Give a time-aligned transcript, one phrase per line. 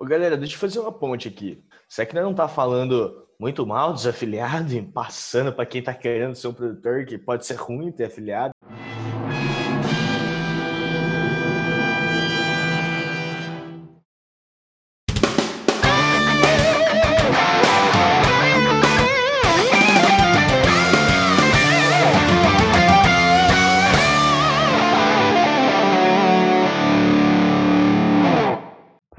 [0.00, 1.62] Ô, galera, deixa eu fazer uma ponte aqui.
[1.86, 6.34] Será que não tá falando muito mal dos afiliados e passando para quem tá querendo
[6.34, 8.54] ser um produtor que pode ser ruim ter afiliado?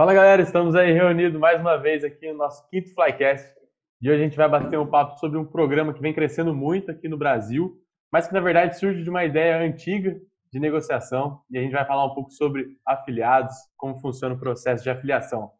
[0.01, 3.53] Fala galera, estamos aí reunidos mais uma vez aqui no nosso quinto Flycast.
[4.01, 6.89] E hoje a gente vai bater um papo sobre um programa que vem crescendo muito
[6.89, 7.79] aqui no Brasil,
[8.11, 10.19] mas que na verdade surge de uma ideia antiga
[10.51, 11.43] de negociação.
[11.51, 15.51] E a gente vai falar um pouco sobre afiliados, como funciona o processo de afiliação.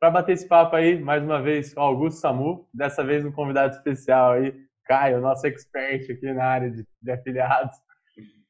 [0.00, 3.76] Para bater esse papo aí, mais uma vez, o Augusto Samu, dessa vez um convidado
[3.76, 7.76] especial aí, Caio, nosso expert aqui na área de, de afiliados.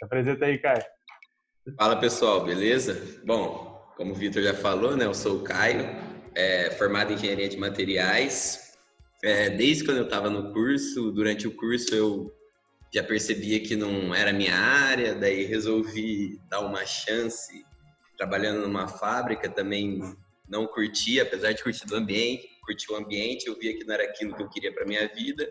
[0.02, 0.84] Apresenta aí, Caio.
[1.76, 3.20] Fala pessoal, beleza?
[3.26, 5.84] Bom, como o Vitor já falou, né, eu sou o Caio,
[6.32, 8.76] é, formado em engenharia de materiais.
[9.24, 12.32] É, desde quando eu estava no curso, durante o curso eu
[12.94, 17.66] já percebia que não era minha área, daí resolvi dar uma chance
[18.16, 20.00] trabalhando numa fábrica, também
[20.48, 24.04] não curti, apesar de curtir o ambiente, curtir o ambiente, eu via que não era
[24.04, 25.50] aquilo que eu queria para minha vida.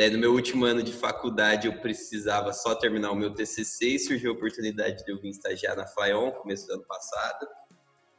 [0.00, 3.98] Daí, no meu último ano de faculdade, eu precisava só terminar o meu TCC e
[3.98, 7.46] surgiu a oportunidade de eu vir estagiar na Flyon, começo do ano passado.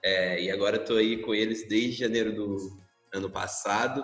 [0.04, 2.58] É, e agora estou aí com eles desde janeiro do
[3.14, 4.04] ano passado,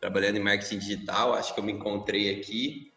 [0.00, 1.34] trabalhando em marketing digital.
[1.34, 2.92] Acho que eu me encontrei aqui.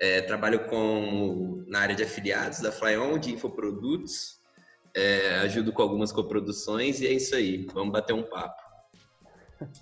[0.00, 4.38] É, trabalho com, na área de afiliados da Flyon, de infoprodutos.
[4.94, 7.66] É, ajudo com algumas coproduções e é isso aí.
[7.72, 8.62] Vamos bater um papo.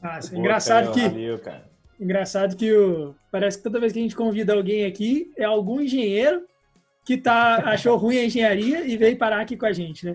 [0.02, 1.00] Ah, engraçado que...
[1.00, 5.32] Valeu, cara Engraçado que o, parece que toda vez que a gente convida alguém aqui,
[5.36, 6.46] é algum engenheiro
[7.04, 10.14] que tá, achou ruim a engenharia e veio parar aqui com a gente, né?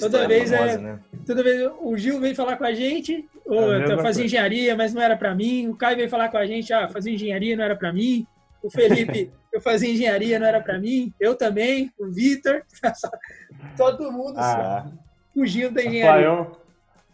[0.00, 1.00] Toda vez famosa, é, né?
[1.26, 4.94] toda vez o Gil veio falar com a gente, ou é eu fazia engenharia, mas
[4.94, 5.68] não era para mim.
[5.68, 8.26] O Caio veio falar com a gente, ah, fazia engenharia, não era para mim.
[8.62, 11.12] O Felipe, eu fazia engenharia, não era para mim.
[11.20, 12.62] Eu também, o Vitor,
[13.76, 14.86] todo mundo ah,
[15.34, 16.46] fugindo da engenharia.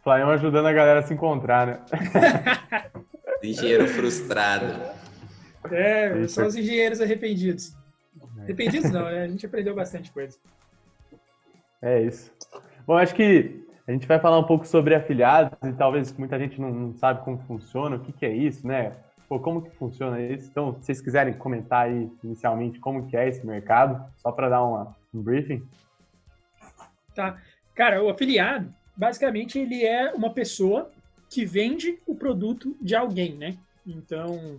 [0.02, 1.80] Flaião ajudando a galera a se encontrar, né?
[3.42, 4.66] Engenheiro frustrado.
[5.70, 7.72] É, são os engenheiros arrependidos.
[8.40, 9.24] Arrependidos não, né?
[9.24, 10.36] A gente aprendeu bastante coisa.
[11.82, 12.32] É isso.
[12.86, 16.60] Bom, acho que a gente vai falar um pouco sobre afiliados e talvez muita gente
[16.60, 18.92] não, não sabe como funciona, o que, que é isso, né?
[19.28, 20.48] Pô, como que funciona isso?
[20.50, 24.62] Então, se vocês quiserem comentar aí inicialmente como que é esse mercado, só para dar
[24.62, 25.66] uma, um briefing.
[27.14, 27.40] Tá.
[27.74, 30.90] Cara, o afiliado, basicamente, ele é uma pessoa
[31.28, 33.56] que vende o produto de alguém, né?
[33.86, 34.56] Então,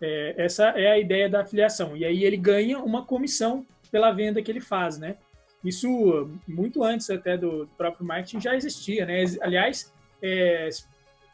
[0.00, 1.96] é, essa é a ideia da afiliação.
[1.96, 5.16] E aí ele ganha uma comissão pela venda que ele faz, né?
[5.64, 9.24] Isso muito antes até do próprio marketing já existia, né?
[9.42, 10.86] Aliás, é, se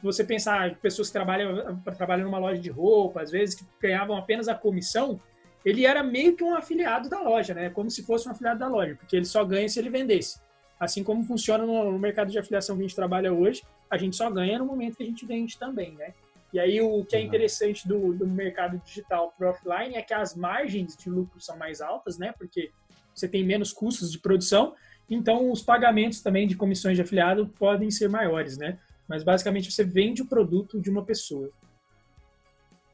[0.03, 4.49] você pensar pessoas que trabalham, trabalham numa loja de roupa, às vezes que ganhavam apenas
[4.49, 5.21] a comissão,
[5.65, 7.71] ele era meio que um afiliado da loja, né?
[7.71, 10.41] Como se fosse um afiliado da loja, porque ele só ganha se ele vendesse.
[10.79, 14.31] Assim como funciona no mercado de afiliação que a gente trabalha hoje, a gente só
[14.31, 16.15] ganha no momento que a gente vende também, né?
[16.53, 20.35] E aí o que é interessante do, do mercado digital para offline é que as
[20.35, 22.33] margens de lucro são mais altas, né?
[22.39, 22.71] Porque
[23.17, 24.75] você tem menos custos de produção,
[25.09, 28.79] então os pagamentos também de comissões de afiliado podem ser maiores, né?
[29.09, 31.49] Mas basicamente você vende o produto de uma pessoa.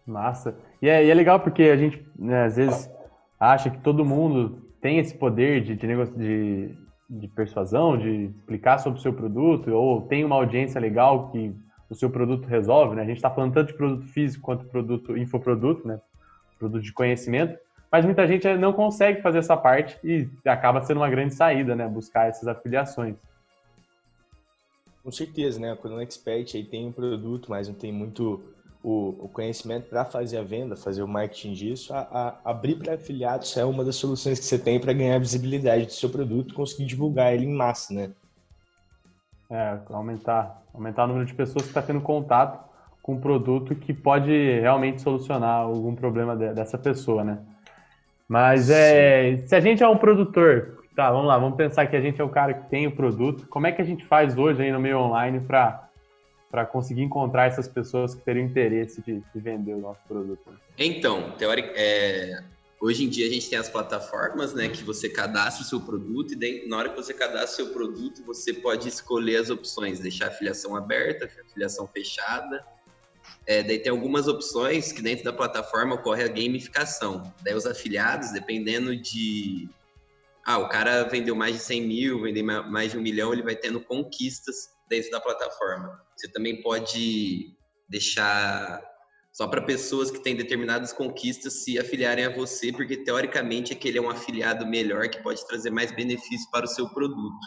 [0.06, 0.56] Massa.
[0.81, 2.91] E é, e é legal porque a gente, né, às vezes,
[3.38, 6.77] acha que todo mundo tem esse poder de, de, de
[7.12, 11.55] de persuasão, de explicar sobre o seu produto, ou tem uma audiência legal que
[11.91, 13.03] o seu produto resolve, né?
[13.03, 16.00] A gente está falando tanto de produto físico quanto produto infoproduto, né?
[16.59, 17.59] Produto de conhecimento,
[17.93, 21.87] mas muita gente não consegue fazer essa parte e acaba sendo uma grande saída, né?
[21.87, 23.17] Buscar essas afiliações.
[25.05, 25.77] Com certeza, né?
[25.79, 28.43] Quando um expert aí tem um produto, mas não tem muito
[28.83, 32.95] o, o conhecimento para fazer a venda, fazer o marketing disso, a, a abrir para
[32.95, 36.87] afiliados é uma das soluções que você tem para ganhar visibilidade do seu produto, conseguir
[36.87, 38.11] divulgar ele em massa, né?
[39.51, 42.73] É, aumentar, aumentar o número de pessoas que está tendo contato
[43.03, 44.31] com um produto que pode
[44.61, 47.51] realmente solucionar algum problema de, dessa pessoa, né?
[48.32, 52.00] Mas é, se a gente é um produtor, tá, vamos lá, vamos pensar que a
[52.00, 54.62] gente é o cara que tem o produto, como é que a gente faz hoje
[54.62, 55.90] aí no meio online para
[56.50, 60.50] para conseguir encontrar essas pessoas que teriam interesse de, de vender o nosso produto?
[60.79, 62.43] Então, teórico, é,
[62.81, 66.32] hoje em dia a gente tem as plataformas, né, que você cadastra o seu produto
[66.32, 70.00] e daí, na hora que você cadastra o seu produto, você pode escolher as opções,
[70.00, 72.64] deixar a afiliação aberta, afiliação fechada.
[73.47, 77.33] É, daí tem algumas opções que dentro da plataforma ocorre a gamificação.
[77.43, 79.69] Daí os afiliados, dependendo de...
[80.45, 83.55] Ah, o cara vendeu mais de 100 mil, vendeu mais de um milhão, ele vai
[83.55, 86.01] tendo conquistas dentro da plataforma.
[86.17, 87.57] Você também pode
[87.89, 88.83] deixar
[89.33, 94.03] só para pessoas que têm determinadas conquistas se afiliarem a você, porque teoricamente aquele é
[94.03, 97.47] um afiliado melhor que pode trazer mais benefício para o seu produto.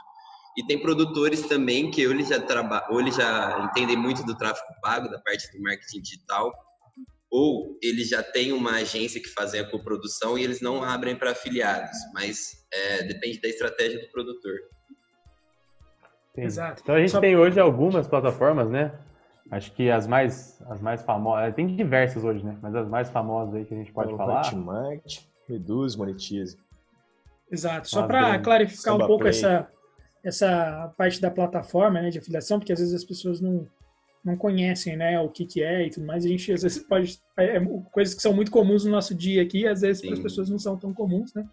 [0.57, 4.37] E tem produtores também que ou eles já trabalham, ou eles já entendem muito do
[4.37, 6.53] tráfego pago, da parte do marketing digital,
[7.29, 11.31] ou eles já têm uma agência que fazem a coprodução e eles não abrem para
[11.31, 14.55] afiliados, mas é, depende da estratégia do produtor.
[16.37, 16.81] Exato.
[16.81, 17.19] Então a gente Só...
[17.19, 18.97] tem hoje algumas plataformas, né?
[19.51, 22.57] Acho que as mais, as mais famosas, tem diversas hoje, né?
[22.61, 24.47] Mas as mais famosas aí que a gente pode o falar.
[24.47, 26.57] Hotmart, reduz, monetiza.
[27.51, 27.87] Exato.
[27.87, 29.69] Só para clarificar um pouco essa,
[30.25, 33.68] essa parte da plataforma né, de afiliação, porque às vezes as pessoas não,
[34.24, 36.25] não conhecem né, o que, que é e tudo mais.
[36.25, 37.19] A gente às vezes pode.
[37.38, 40.19] É, é coisas que são muito comuns no nosso dia aqui, às vezes para as
[40.19, 41.45] pessoas não são tão comuns, né?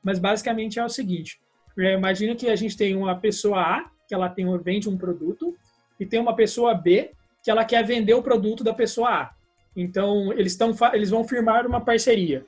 [0.00, 1.40] Mas basicamente é o seguinte:
[1.76, 5.56] é, imagina que a gente tem uma pessoa A, que ela tem, vende um produto,
[5.98, 7.10] e tem uma pessoa B,
[7.42, 9.30] que ela quer vender o produto da pessoa A.
[9.76, 12.44] Então, eles, tão, eles vão firmar uma parceria.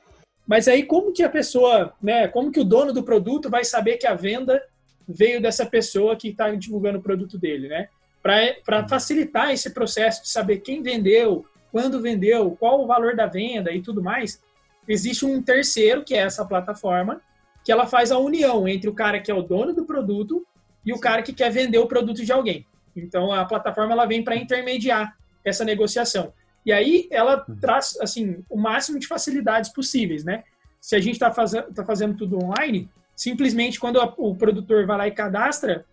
[0.46, 3.96] Mas aí, como que a pessoa, né, como que o dono do produto vai saber
[3.96, 4.62] que a venda
[5.08, 7.88] veio dessa pessoa que está divulgando o produto dele, né?
[8.22, 13.72] Para facilitar esse processo de saber quem vendeu, quando vendeu, qual o valor da venda
[13.72, 14.40] e tudo mais,
[14.86, 17.20] existe um terceiro, que é essa plataforma,
[17.64, 20.46] que ela faz a união entre o cara que é o dono do produto
[20.84, 22.66] e o cara que quer vender o produto de alguém.
[22.94, 26.32] Então a plataforma ela vem para intermediar essa negociação.
[26.64, 27.56] E aí ela uhum.
[27.56, 30.44] traz assim o máximo de facilidades possíveis, né?
[30.80, 32.88] Se a gente está fazendo, tá fazendo tudo online,
[33.22, 35.84] simplesmente quando a, o produtor vai lá e cadastra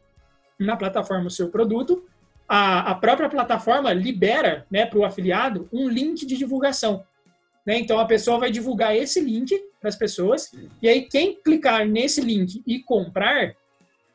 [0.60, 2.04] na plataforma o seu produto,
[2.48, 7.04] a, a própria plataforma libera né, para o afiliado um link de divulgação.
[7.64, 7.78] Né?
[7.78, 12.20] Então a pessoa vai divulgar esse link para as pessoas, e aí quem clicar nesse
[12.20, 13.56] link e comprar,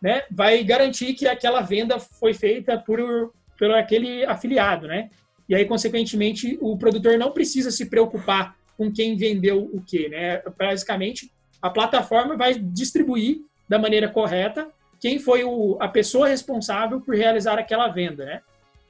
[0.02, 5.08] né, vai garantir que aquela venda foi feita por, por aquele afiliado, né?
[5.48, 10.42] E aí, consequentemente, o produtor não precisa se preocupar com quem vendeu o quê, né?
[10.58, 11.30] Basicamente,
[11.64, 14.68] a plataforma vai distribuir da maneira correta
[15.00, 18.42] quem foi o, a pessoa responsável por realizar aquela venda, né?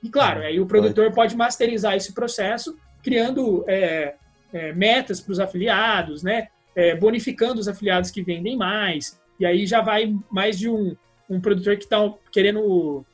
[0.03, 4.17] E claro, aí o produtor pode masterizar esse processo, criando é,
[4.53, 6.49] é, metas para os afiliados, né?
[6.75, 10.97] É, bonificando os afiliados que vendem mais, e aí já vai mais de um,
[11.31, 13.07] um produtor que está querendo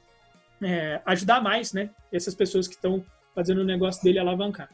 [0.62, 1.91] é, ajudar mais, né?
[2.11, 3.05] Essas pessoas que estão
[3.35, 4.71] fazendo o negócio dele alavancar.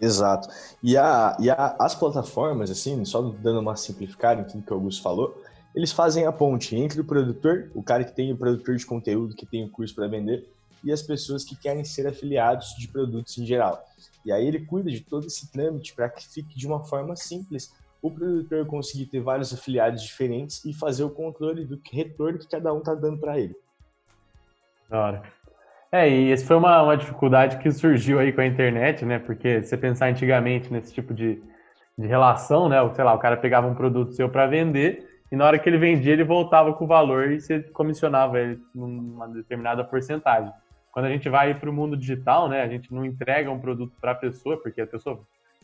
[0.00, 0.48] Exato.
[0.82, 4.76] E, a, e a, as plataformas, assim, só dando uma simplificada em tudo que o
[4.76, 5.42] Augusto falou,
[5.74, 9.34] eles fazem a ponte entre o produtor, o cara que tem o produtor de conteúdo,
[9.34, 10.48] que tem o curso para vender,
[10.82, 13.84] e as pessoas que querem ser afiliados de produtos em geral.
[14.24, 17.72] E aí ele cuida de todo esse trâmite para que fique de uma forma simples,
[18.02, 22.72] o produtor conseguir ter vários afiliados diferentes e fazer o controle do retorno que cada
[22.72, 23.54] um está dando para ele.
[24.88, 25.22] Da hora.
[25.92, 29.18] É, e essa foi uma, uma dificuldade que surgiu aí com a internet, né?
[29.18, 31.42] Porque você pensar antigamente nesse tipo de,
[31.98, 32.76] de relação, né?
[32.94, 35.78] Sei lá, o cara pegava um produto seu para vender e na hora que ele
[35.78, 40.52] vendia, ele voltava com o valor e você comissionava ele numa determinada porcentagem.
[40.92, 42.62] Quando a gente vai para o mundo digital, né?
[42.62, 45.20] A gente não entrega um produto para a pessoa, porque a pessoa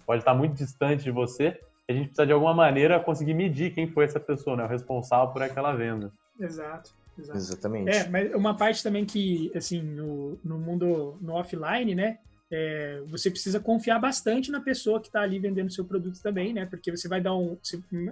[0.06, 1.58] pode estar muito distante de você,
[1.88, 4.64] a gente precisa de alguma maneira conseguir medir quem foi essa pessoa, né?
[4.64, 6.12] O responsável por aquela venda.
[6.38, 6.94] Exato.
[7.18, 7.38] Exato.
[7.38, 7.90] Exatamente.
[7.90, 12.19] É, mas uma parte também que, assim, no, no mundo no offline, né?
[12.50, 16.67] É, você precisa confiar bastante na pessoa que está ali vendendo seu produto também, né?
[16.67, 17.58] Porque você vai dar um.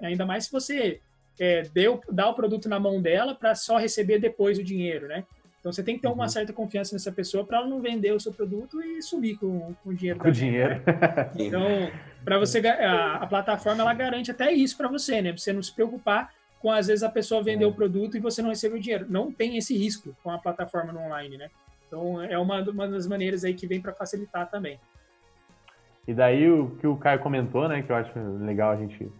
[0.02, 1.00] Ainda mais se você
[1.38, 5.24] é, deu, dá o produto na mão dela para só receber depois o dinheiro, né?
[5.64, 6.28] Então você tem que ter uma uhum.
[6.28, 9.90] certa confiança nessa pessoa para ela não vender o seu produto e sumir com, com
[9.90, 10.18] o dinheiro.
[10.18, 10.74] Com o dinheiro.
[10.74, 11.30] Né?
[11.38, 11.90] Então,
[12.22, 15.32] para você a, a, plataforma ela garante até isso para você, né?
[15.32, 16.30] Pra você não se preocupar
[16.64, 17.66] com às vezes a pessoa vender é.
[17.66, 19.04] o produto e você não receber o dinheiro.
[19.06, 21.50] Não tem esse risco com a plataforma no online, né?
[21.86, 24.80] Então é uma, uma das maneiras aí que vem para facilitar também.
[26.08, 29.12] E daí o que o Caio comentou, né, que eu acho legal a gente,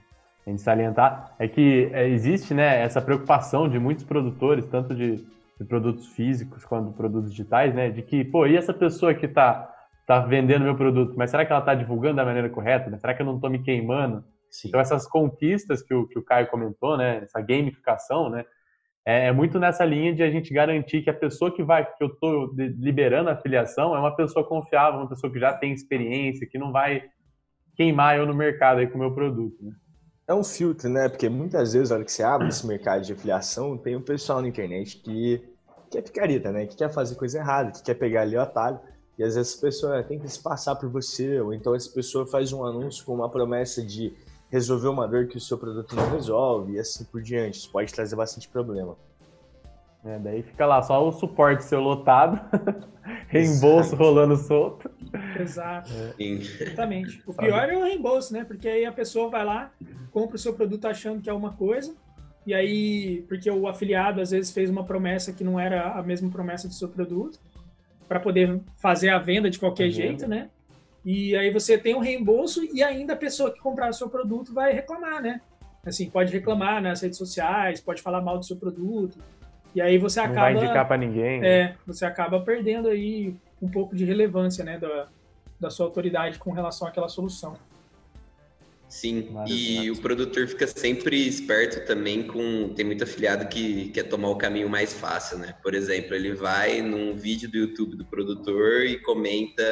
[0.47, 5.23] a gente salientar, é que é, existe, né, essa preocupação de muitos produtores, tanto de
[5.59, 7.91] de produtos físicos quanto produtos digitais, né?
[7.91, 9.71] De que, pô, e essa pessoa que está
[10.07, 12.91] tá vendendo meu produto, mas será que ela está divulgando da maneira correta?
[12.91, 12.99] Né?
[12.99, 14.25] Será que eu não estou me queimando?
[14.55, 14.69] Sim.
[14.69, 17.19] Então essas conquistas que o, que o Caio comentou, né?
[17.25, 18.45] Essa gamificação, né?
[19.05, 22.03] É, é, muito nessa linha de a gente garantir que a pessoa que vai, que
[22.03, 26.47] eu estou liberando a afiliação, é uma pessoa confiável, uma pessoa que já tem experiência,
[26.47, 27.03] que não vai
[27.77, 29.73] queimar eu no mercado aí com o meu produto, né?
[30.27, 31.09] É um filtro, né?
[31.09, 34.41] Porque muitas vezes, na hora que você abre esse mercado de afiliação, tem um pessoal
[34.41, 35.43] na internet que,
[35.91, 36.65] que é picareta, né?
[36.65, 38.79] Que quer fazer coisa errada, que quer pegar ali o atalho.
[39.19, 42.25] E às vezes essa pessoa tem que se passar por você, ou então essa pessoa
[42.27, 44.15] faz um anúncio com uma promessa de
[44.55, 47.59] resolver uma dor que o seu produto não resolve, e assim por diante.
[47.59, 48.97] Isso pode trazer bastante problema.
[50.05, 52.39] É, daí fica lá só o suporte seu lotado,
[53.27, 53.97] reembolso Exato.
[53.97, 54.89] rolando solto.
[55.41, 55.91] Exato.
[55.93, 56.23] É.
[56.23, 57.21] Exatamente.
[57.27, 58.45] O pior é o reembolso, né?
[58.45, 59.73] Porque aí a pessoa vai lá,
[60.13, 61.93] compra o seu produto achando que é uma coisa,
[62.47, 66.31] e aí, porque o afiliado às vezes fez uma promessa que não era a mesma
[66.31, 67.41] promessa do seu produto,
[68.07, 69.91] para poder fazer a venda de qualquer uhum.
[69.91, 70.49] jeito, né?
[71.05, 74.55] E aí você tem um reembolso e ainda a pessoa que comprar o seu produto
[74.55, 75.41] vai reclamar, né?
[75.85, 79.19] Assim, pode reclamar nas redes sociais, pode falar mal do seu produto.
[79.75, 80.35] E aí você acaba.
[80.35, 81.41] Não vai indicar para ninguém.
[81.41, 81.49] Né?
[81.49, 85.09] É, você acaba perdendo aí um pouco de relevância, né, da,
[85.61, 87.57] da sua autoridade com relação àquela solução.
[88.89, 92.73] Sim, e o produtor fica sempre esperto também com.
[92.75, 95.55] Tem muito afiliado que quer tomar o caminho mais fácil, né?
[95.63, 99.65] Por exemplo, ele vai num vídeo do YouTube do produtor e comenta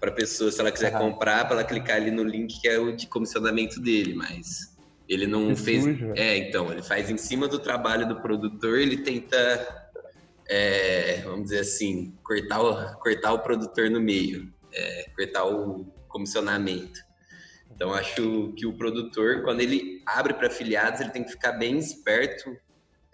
[0.00, 1.12] para a pessoa, se ela quiser uhum.
[1.12, 4.74] comprar, para ela clicar ali no link que é o de comissionamento dele, mas
[5.08, 5.84] ele não que fez.
[5.84, 6.12] Sujo.
[6.16, 9.90] É, então, ele faz em cima do trabalho do produtor, ele tenta,
[10.48, 17.00] é, vamos dizer assim, cortar o, cortar o produtor no meio, é, cortar o comissionamento.
[17.70, 21.78] Então, acho que o produtor, quando ele abre para afiliados, ele tem que ficar bem
[21.78, 22.54] esperto,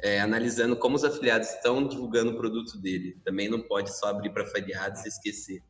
[0.02, 3.16] é, analisando como os afiliados estão divulgando o produto dele.
[3.24, 5.62] Também não pode só abrir para afiliados e esquecer.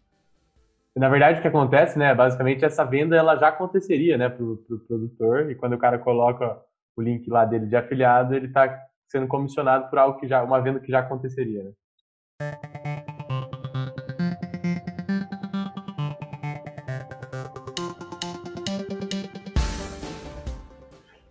[0.99, 4.57] Na verdade, o que acontece, né, basicamente essa venda ela já aconteceria, né, para o
[4.57, 6.59] pro produtor, e quando o cara coloca
[6.97, 10.59] o link lá dele de afiliado, ele está sendo comissionado por algo que já, uma
[10.59, 11.73] venda que já aconteceria, né?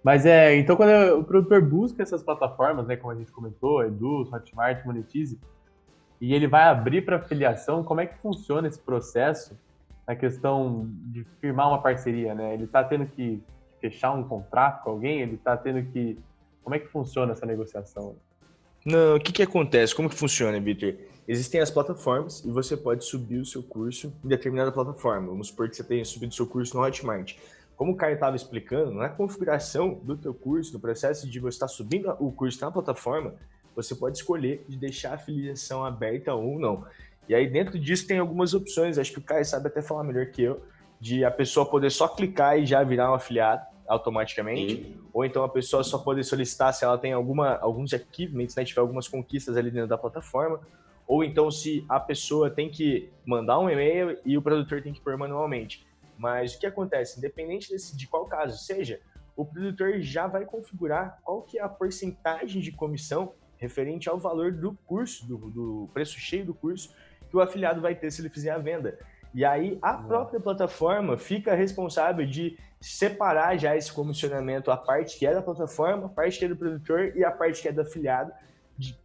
[0.04, 4.30] Mas é, então quando o produtor busca essas plataformas, né, como a gente comentou, Edu,
[4.32, 5.40] Hotmart, Monetize,
[6.20, 9.58] e ele vai abrir para filiação, como é que funciona esse processo
[10.08, 12.54] na questão de firmar uma parceria, né?
[12.54, 13.42] Ele está tendo que
[13.82, 15.22] fechar um contrato com alguém?
[15.22, 16.18] Ele está tendo que...
[16.64, 18.16] Como é que funciona essa negociação?
[18.86, 19.96] Não, o que, que acontece?
[19.96, 20.96] Como que funciona, Victor?
[21.28, 25.28] Existem as plataformas e você pode subir o seu curso em determinada plataforma.
[25.28, 27.36] Vamos supor que você tenha subido o seu curso no Hotmart.
[27.76, 31.68] Como o Caio estava explicando, na configuração do teu curso, no processo de você estar
[31.68, 33.34] subindo o curso na plataforma,
[33.76, 36.86] você pode escolher de deixar a filiação aberta ou não.
[37.28, 40.28] E aí dentro disso tem algumas opções, acho que o Caio sabe até falar melhor
[40.28, 40.62] que eu,
[41.00, 44.98] de a pessoa poder só clicar e já virar um afiliado automaticamente, Sim.
[45.14, 48.82] ou então a pessoa só poder solicitar se ela tem alguma, alguns achievements, né, tiver
[48.82, 50.60] algumas conquistas ali dentro da plataforma,
[51.08, 55.02] ou então se a pessoa tem que mandar um e-mail e o produtor tem que
[55.02, 55.86] pôr manualmente.
[56.18, 59.00] Mas o que acontece, independente desse, de qual caso seja,
[59.36, 63.34] o produtor já vai configurar qual que é a porcentagem de comissão
[63.66, 66.94] referente ao valor do curso, do, do preço cheio do curso
[67.30, 68.98] que o afiliado vai ter se ele fizer a venda.
[69.34, 75.26] E aí a própria plataforma fica responsável de separar já esse comissionamento, a parte que
[75.26, 77.82] é da plataforma, a parte que é do produtor e a parte que é do
[77.82, 78.32] afiliado,
[78.78, 78.98] de,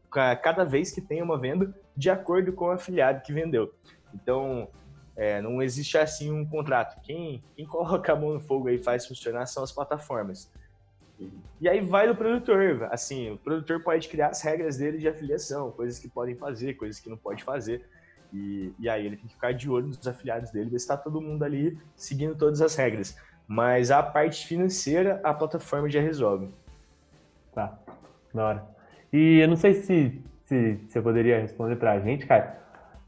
[0.43, 3.75] cada vez que tem uma venda, de acordo com o afiliado que vendeu.
[4.15, 4.69] Então,
[5.17, 7.01] é, não existe assim um contrato.
[7.03, 10.51] Quem, quem coloca a mão no fogo e faz funcionar são as plataformas.
[11.61, 12.89] E aí vai do produtor.
[12.91, 17.01] Assim, o produtor pode criar as regras dele de afiliação, coisas que podem fazer, coisas
[17.01, 17.85] que não pode fazer.
[18.33, 20.97] E, e aí ele tem que ficar de olho nos afiliados dele, ver se está
[20.97, 23.17] todo mundo ali seguindo todas as regras.
[23.47, 26.49] Mas a parte financeira, a plataforma já resolve.
[27.53, 27.79] Tá,
[28.33, 28.67] na hora.
[29.13, 32.59] E eu não sei se, se você poderia responder para a gente, cara.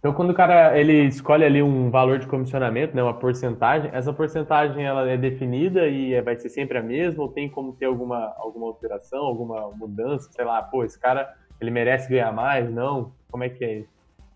[0.02, 4.12] Então, quando o cara ele escolhe ali um valor de comissionamento, né, uma porcentagem, essa
[4.12, 7.84] porcentagem ela é definida e é, vai ser sempre a mesma ou tem como ter
[7.84, 13.12] alguma, alguma alteração, alguma mudança, sei lá, pô, esse cara ele merece ganhar mais, não?
[13.30, 13.88] Como é que é isso?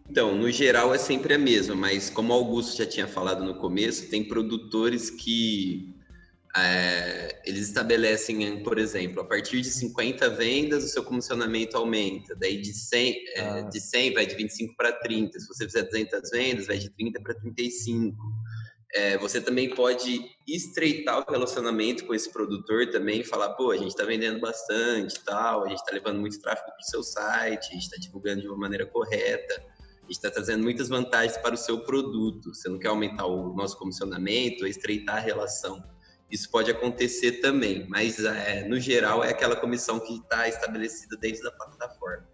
[0.09, 3.57] Então, no geral é sempre a mesma, mas como o Augusto já tinha falado no
[3.57, 5.96] começo, tem produtores que
[6.59, 12.35] é, eles estabelecem, por exemplo, a partir de 50 vendas, o seu comissionamento aumenta.
[12.35, 13.61] Daí de 100, é, ah.
[13.63, 15.39] de 100 vai de 25 para 30.
[15.39, 18.17] Se você fizer 200 vendas, vai de 30 para 35.
[18.95, 23.89] É, você também pode estreitar o relacionamento com esse produtor também, falar, pô, a gente
[23.89, 27.73] está vendendo bastante tal, a gente está levando muito tráfego para o seu site, a
[27.75, 31.59] gente está divulgando de uma maneira correta, a gente está trazendo muitas vantagens para o
[31.59, 32.55] seu produto.
[32.55, 35.83] Você não quer aumentar o nosso comissionamento, estreitar a relação
[36.31, 41.43] isso pode acontecer também, mas é, no geral é aquela comissão que está estabelecida dentro
[41.43, 42.27] da plataforma.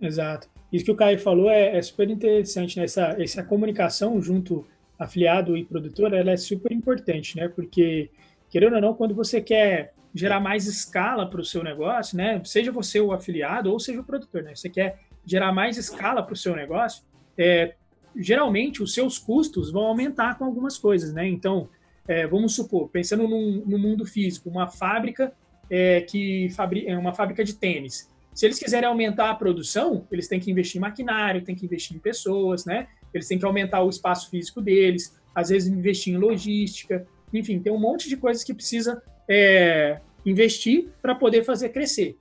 [0.00, 0.48] Exato.
[0.72, 2.84] Isso que o Caio falou é, é super interessante, né?
[2.84, 4.66] Essa, essa comunicação junto
[4.98, 7.48] afiliado e produtor, ela é super importante, né?
[7.48, 8.10] Porque,
[8.50, 12.42] querendo ou não, quando você quer gerar mais escala para o seu negócio, né?
[12.44, 14.54] Seja você o afiliado ou seja o produtor, né?
[14.54, 17.04] Você quer gerar mais escala para o seu negócio,
[17.38, 17.74] é,
[18.16, 21.26] geralmente os seus custos vão aumentar com algumas coisas, né?
[21.26, 21.68] Então,
[22.06, 25.32] é, vamos supor, pensando no mundo físico, uma fábrica
[25.70, 28.10] é, que fabri é uma fábrica de tênis.
[28.34, 31.96] Se eles quiserem aumentar a produção, eles têm que investir em maquinário, têm que investir
[31.96, 32.88] em pessoas, né?
[33.12, 37.72] Eles têm que aumentar o espaço físico deles, às vezes investir em logística, enfim, tem
[37.72, 42.16] um monte de coisas que precisa é, investir para poder fazer crescer.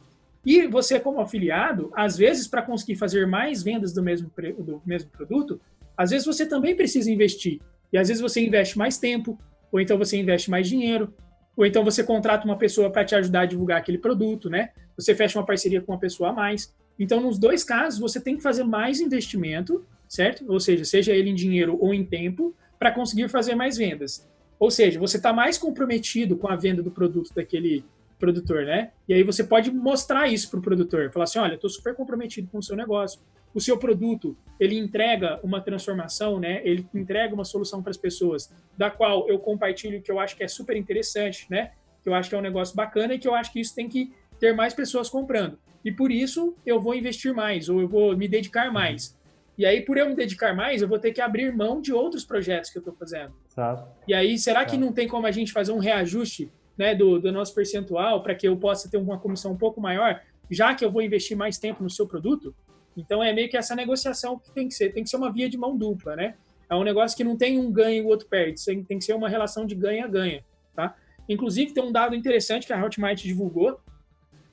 [0.46, 5.10] E você, como afiliado, às vezes, para conseguir fazer mais vendas do mesmo, do mesmo
[5.12, 5.62] produto,
[5.96, 7.60] às vezes você também precisa investir.
[7.94, 9.38] E às vezes você investe mais tempo,
[9.72, 11.14] ou então você investe mais dinheiro,
[11.56, 14.70] ou então você contrata uma pessoa para te ajudar a divulgar aquele produto, né?
[14.96, 16.74] Você fecha uma parceria com uma pessoa a mais.
[16.98, 20.46] Então, nos dois casos, você tem que fazer mais investimento, certo?
[20.48, 24.28] Ou seja, seja ele em dinheiro ou em tempo, para conseguir fazer mais vendas.
[24.60, 27.84] Ou seja, você está mais comprometido com a venda do produto daquele
[28.20, 28.92] produtor, né?
[29.10, 32.48] E aí você pode mostrar isso para o produtor, falar assim, olha, estou super comprometido
[32.52, 33.20] com o seu negócio.
[33.54, 36.62] O seu produto, ele entrega uma transformação, né?
[36.64, 40.44] Ele entrega uma solução para as pessoas, da qual eu compartilho que eu acho que
[40.44, 41.72] é super interessante, né?
[42.02, 43.90] Que eu acho que é um negócio bacana e que eu acho que isso tem
[43.90, 45.58] que ter mais pessoas comprando.
[45.84, 49.20] E por isso eu vou investir mais ou eu vou me dedicar mais.
[49.58, 52.24] E aí, por eu me dedicar mais, eu vou ter que abrir mão de outros
[52.24, 53.34] projetos que eu estou fazendo.
[53.52, 53.88] Exato.
[54.08, 57.32] E aí, será que não tem como a gente fazer um reajuste né, do, do
[57.32, 60.92] nosso percentual para que eu possa ter uma comissão um pouco maior, já que eu
[60.92, 62.56] vou investir mais tempo no seu produto.
[62.96, 65.50] Então é meio que essa negociação que tem que ser, tem que ser uma via
[65.50, 66.36] de mão dupla, né?
[66.70, 69.14] É um negócio que não tem um ganho e o outro perde, tem que ser
[69.14, 70.44] uma relação de ganha-ganha,
[70.74, 70.96] tá?
[71.28, 73.80] Inclusive tem um dado interessante que a Hotmart divulgou,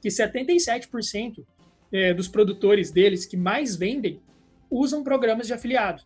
[0.01, 1.45] que 77%
[1.93, 4.21] é, dos produtores deles que mais vendem
[4.71, 6.03] usam programas de afiliado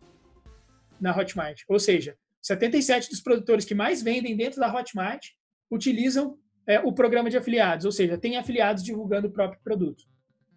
[0.99, 1.61] na Hotmart.
[1.67, 5.27] Ou seja, 77 dos produtores que mais vendem dentro da Hotmart
[5.69, 6.37] utilizam
[6.67, 10.03] é, o programa de afiliados, ou seja, tem afiliados divulgando o próprio produto.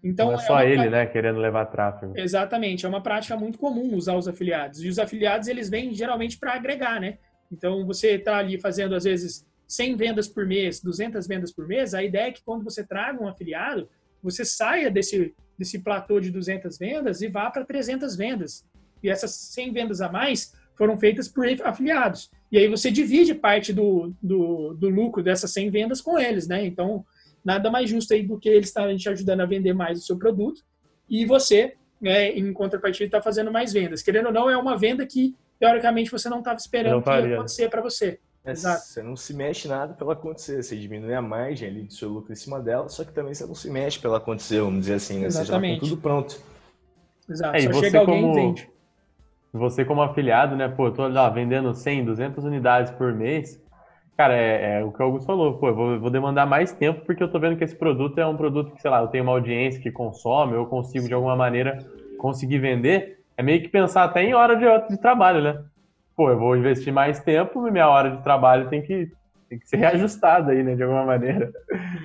[0.03, 2.13] Então, Não é, é só ele, né, querendo levar tráfego.
[2.17, 4.83] Exatamente, é uma prática muito comum usar os afiliados.
[4.83, 7.19] E os afiliados, eles vêm geralmente para agregar, né?
[7.51, 11.95] Então, você está ali fazendo, às vezes, 100 vendas por mês, 200 vendas por mês,
[11.95, 13.89] a ideia é que quando você traga um afiliado,
[14.23, 18.65] você saia desse, desse platô de 200 vendas e vá para 300 vendas.
[19.03, 22.31] E essas 100 vendas a mais foram feitas por afiliados.
[22.51, 26.65] E aí você divide parte do, do, do lucro dessas 100 vendas com eles, né?
[26.65, 27.05] Então,
[27.47, 30.19] nada mais justo aí do que eles estarem te ajudando a vender mais o seu
[30.19, 30.63] produto
[31.09, 34.03] e você, né, em contrapartida, está fazendo mais vendas.
[34.03, 37.71] Querendo ou não, é uma venda que, teoricamente, você não estava esperando que ia acontecer
[37.71, 38.19] para você.
[38.45, 38.85] É, Exato.
[38.87, 42.33] Você não se mexe nada pela acontecer, você diminui a margem ali do seu lucro
[42.33, 45.21] em cima dela, só que também você não se mexe pela acontecer, vamos dizer assim,
[45.21, 45.27] né?
[45.27, 45.81] Exatamente.
[45.81, 46.41] Você já tá com tudo pronto.
[47.29, 48.33] Exato, é, só chega alguém como...
[48.33, 48.77] e vende
[49.53, 53.61] você como afiliado, né, pô, tô lá vendendo 100, 200 unidades por mês,
[54.17, 57.05] cara, é, é o que o Augusto falou, pô, eu vou, vou, demandar mais tempo
[57.05, 59.25] porque eu tô vendo que esse produto é um produto que, sei lá, eu tenho
[59.25, 61.79] uma audiência que consome, eu consigo de alguma maneira
[62.19, 65.63] conseguir vender, é meio que pensar até em hora de, de trabalho, né?
[66.17, 69.13] Pô, eu vou investir mais tempo e minha hora de trabalho tem que,
[69.51, 71.53] tem que ser reajustada aí, né, de alguma maneira.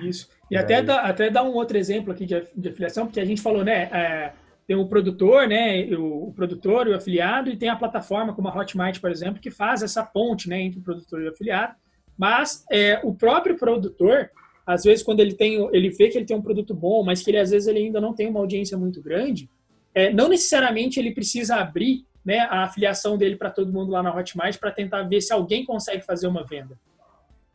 [0.04, 0.28] Isso.
[0.50, 3.24] E, e até, dá, até dar um outro exemplo aqui de, de afiliação, porque a
[3.24, 4.32] gente falou, né, é,
[4.66, 8.48] tem o produtor, né, o, o, produtor e o afiliado, e tem a plataforma como
[8.48, 11.74] a Hotmart, por exemplo, que faz essa ponte, né, entre o produtor e o afiliado.
[12.22, 14.30] Mas é, o próprio produtor,
[14.64, 17.32] às vezes, quando ele tem, ele vê que ele tem um produto bom, mas que
[17.32, 19.50] ele às vezes ele ainda não tem uma audiência muito grande,
[19.92, 24.16] é, não necessariamente ele precisa abrir né, a afiliação dele para todo mundo lá na
[24.16, 26.78] Hotmart para tentar ver se alguém consegue fazer uma venda.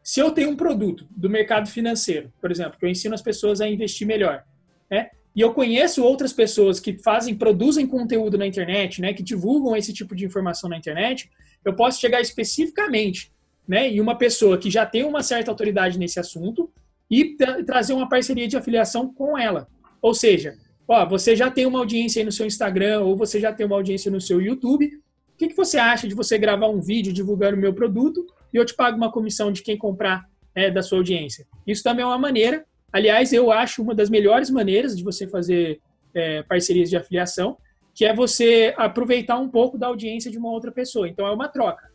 [0.04, 3.62] Se eu tenho um produto do mercado financeiro, por exemplo, que eu ensino as pessoas
[3.62, 4.44] a investir melhor,
[4.92, 5.12] né?
[5.34, 9.94] E eu conheço outras pessoas que fazem, produzem conteúdo na internet, né, que divulgam esse
[9.94, 11.30] tipo de informação na internet.
[11.64, 13.32] Eu posso chegar especificamente,
[13.68, 16.72] né, em uma pessoa que já tem uma certa autoridade nesse assunto
[17.10, 19.68] e tra trazer uma parceria de afiliação com ela.
[20.02, 20.56] Ou seja,
[20.88, 23.76] ó, você já tem uma audiência aí no seu Instagram ou você já tem uma
[23.76, 24.86] audiência no seu YouTube.
[24.86, 28.58] O que, que você acha de você gravar um vídeo divulgando o meu produto e
[28.58, 30.26] eu te pago uma comissão de quem comprar
[30.56, 31.46] é, da sua audiência?
[31.66, 35.80] Isso também é uma maneira Aliás, eu acho uma das melhores maneiras de você fazer
[36.14, 37.58] é, parcerias de afiliação,
[37.94, 41.08] que é você aproveitar um pouco da audiência de uma outra pessoa.
[41.08, 41.87] Então, é uma troca.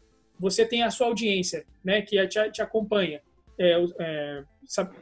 [0.42, 3.22] Você tem a sua audiência, né, que te, te acompanha
[3.58, 4.44] é, é,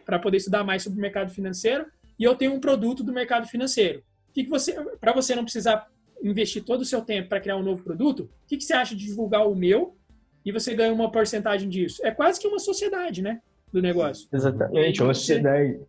[0.06, 1.86] para poder estudar mais sobre o mercado financeiro,
[2.18, 4.04] e eu tenho um produto do mercado financeiro.
[4.32, 5.88] Que que você, para você não precisar
[6.22, 8.94] investir todo o seu tempo para criar um novo produto, o que, que você acha
[8.94, 9.96] de divulgar o meu
[10.44, 12.04] e você ganha uma porcentagem disso?
[12.04, 13.40] É quase que uma sociedade, né?
[13.72, 14.28] do negócio.
[14.32, 15.80] Exatamente, uma sociedade.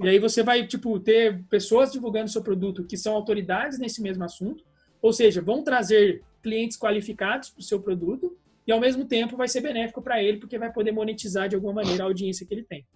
[0.00, 4.24] E aí você vai, tipo, ter pessoas divulgando seu produto que são autoridades nesse mesmo
[4.24, 4.64] assunto,
[5.02, 8.36] ou seja, vão trazer clientes qualificados para o seu produto
[8.68, 11.72] e, ao mesmo tempo, vai ser benéfico para ele, porque vai poder monetizar de alguma
[11.72, 12.86] maneira a audiência que ele tem.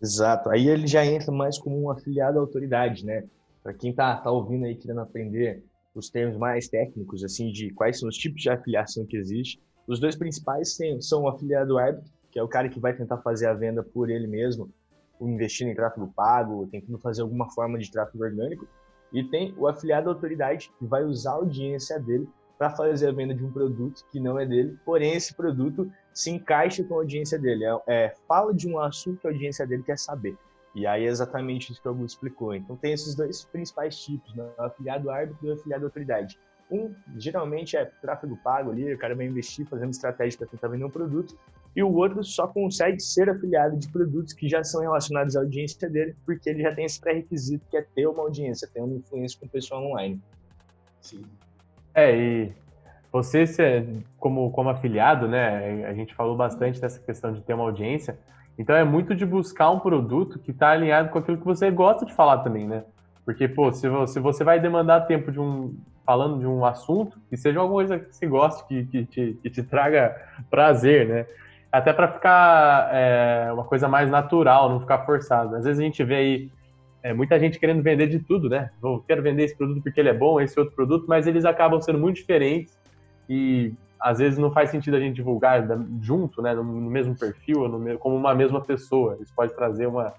[0.00, 0.48] Exato.
[0.48, 3.24] Aí ele já entra mais como um afiliado à autoridade, né?
[3.62, 5.62] Para quem tá, tá ouvindo aí, querendo aprender
[5.94, 9.60] os termos mais técnicos, assim, de quais são os tipos de afiliação que existe.
[9.86, 13.46] Os dois principais são o afiliado árbitro que é o cara que vai tentar fazer
[13.46, 14.68] a venda por ele mesmo,
[15.20, 18.66] investindo em tráfego pago, tentando fazer alguma forma de tráfego orgânico.
[19.12, 23.34] E tem o afiliado autoridade, que vai usar a audiência dele para fazer a venda
[23.34, 27.38] de um produto que não é dele, porém esse produto se encaixa com a audiência
[27.38, 27.64] dele.
[27.64, 30.36] É, é, fala de um assunto que a audiência dele quer saber.
[30.74, 32.54] E aí é exatamente isso que o Augusto explicou.
[32.54, 34.48] Então tem esses dois principais tipos, né?
[34.58, 36.38] o afiliado árbitro e o afiliado autoridade.
[36.70, 40.84] Um, geralmente, é tráfego pago ali, o cara vai investir fazendo estratégia para tentar vender
[40.84, 41.38] um produto,
[41.76, 45.90] e o outro só consegue ser afiliado de produtos que já são relacionados à audiência
[45.90, 49.38] dele, porque ele já tem esse pré-requisito que é ter uma audiência, ter uma influência
[49.38, 50.20] com o pessoal online.
[51.00, 51.22] Sim.
[51.94, 52.52] É, e
[53.12, 53.86] você,
[54.18, 58.18] como, como afiliado, né, a gente falou bastante dessa questão de ter uma audiência,
[58.58, 62.04] então é muito de buscar um produto que está alinhado com aquilo que você gosta
[62.04, 62.84] de falar também, né?
[63.24, 67.18] Porque, pô, se você, se você vai demandar tempo de um, falando de um assunto,
[67.30, 70.14] que seja alguma coisa que você goste, que, que, te, que te traga
[70.50, 71.26] prazer, né?
[71.72, 75.56] Até para ficar é, uma coisa mais natural, não ficar forçado.
[75.56, 76.50] Às vezes a gente vê aí
[77.04, 78.70] é, muita gente querendo vender de tudo, né?
[78.80, 81.78] Vou quero vender esse produto porque ele é bom, esse outro produto, mas eles acabam
[81.78, 82.74] sendo muito diferentes
[83.28, 85.66] e às vezes não faz sentido a gente divulgar
[86.00, 89.18] junto, né, no mesmo perfil, no, como uma mesma pessoa.
[89.20, 90.14] Isso pode trazer uma,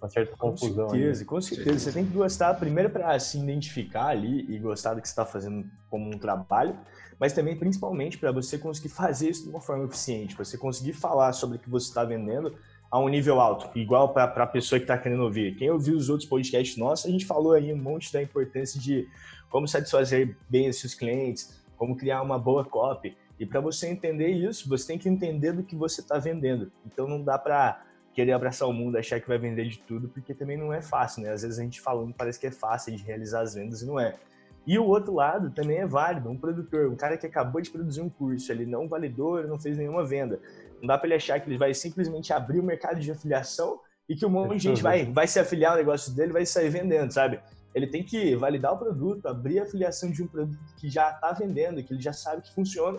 [0.00, 0.86] uma certa confusão.
[0.86, 1.78] Com certeza, com certeza.
[1.78, 5.26] Você tem que gostar, primeiro, para se identificar ali e gostar do que você está
[5.26, 6.74] fazendo como um trabalho,
[7.18, 11.34] mas também, principalmente, para você conseguir fazer isso de uma forma eficiente, você conseguir falar
[11.34, 12.54] sobre o que você está vendendo
[12.90, 15.54] a um nível alto, igual para a pessoa que está querendo ouvir.
[15.54, 19.08] Quem ouviu os outros podcasts nossos, a gente falou aí um monte da importância de
[19.48, 23.16] como satisfazer bem os seus clientes, como criar uma boa copy.
[23.38, 26.70] E para você entender isso, você tem que entender do que você está vendendo.
[26.84, 30.34] Então não dá para querer abraçar o mundo, achar que vai vender de tudo, porque
[30.34, 31.30] também não é fácil, né?
[31.30, 33.98] Às vezes a gente falando parece que é fácil de realizar as vendas e não
[33.98, 34.14] é.
[34.66, 36.28] E o outro lado também é válido.
[36.28, 39.58] Um produtor, um cara que acabou de produzir um curso, ele não validou, ele não
[39.58, 40.40] fez nenhuma venda.
[40.80, 44.16] Não dá para ele achar que ele vai simplesmente abrir o mercado de afiliação e
[44.16, 47.12] que um monte de gente vai, vai se afiliar ao negócio dele vai sair vendendo,
[47.12, 47.40] sabe?
[47.74, 51.32] Ele tem que validar o produto, abrir a afiliação de um produto que já está
[51.32, 52.98] vendendo, que ele já sabe que funciona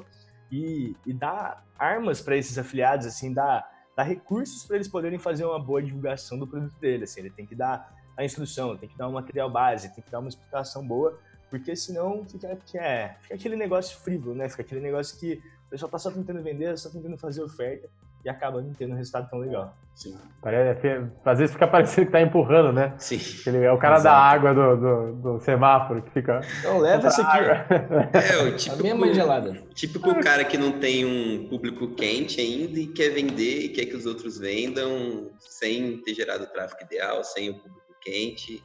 [0.50, 5.46] e, e dar armas para esses afiliados, assim, dar dar recursos para eles poderem fazer
[5.46, 7.04] uma boa divulgação do produto dele.
[7.04, 10.12] Assim, ele tem que dar a instrução, tem que dar um material base, tem que
[10.12, 14.48] dar uma explicação boa, porque senão fica, fica aquele negócio frívolo, né?
[14.50, 15.42] Fica aquele negócio que
[15.72, 17.88] pessoal está só tentando vender, só tentando fazer oferta
[18.24, 19.76] e acaba não tendo um resultado tão legal.
[19.96, 20.18] Sim.
[20.42, 22.94] Parece, às vezes fica parecendo que tá empurrando, né?
[22.98, 23.20] Sim.
[23.48, 24.16] Ele é o cara Exato.
[24.16, 26.42] da água do, do, do, semáforo que fica.
[26.64, 27.38] Não, leva esse aqui.
[27.38, 29.54] É, o típico, a minha mãe gelada.
[29.74, 33.96] Típico cara que não tem um público quente ainda e quer vender e quer que
[33.96, 38.62] os outros vendam sem ter gerado o tráfego ideal, sem o público quente.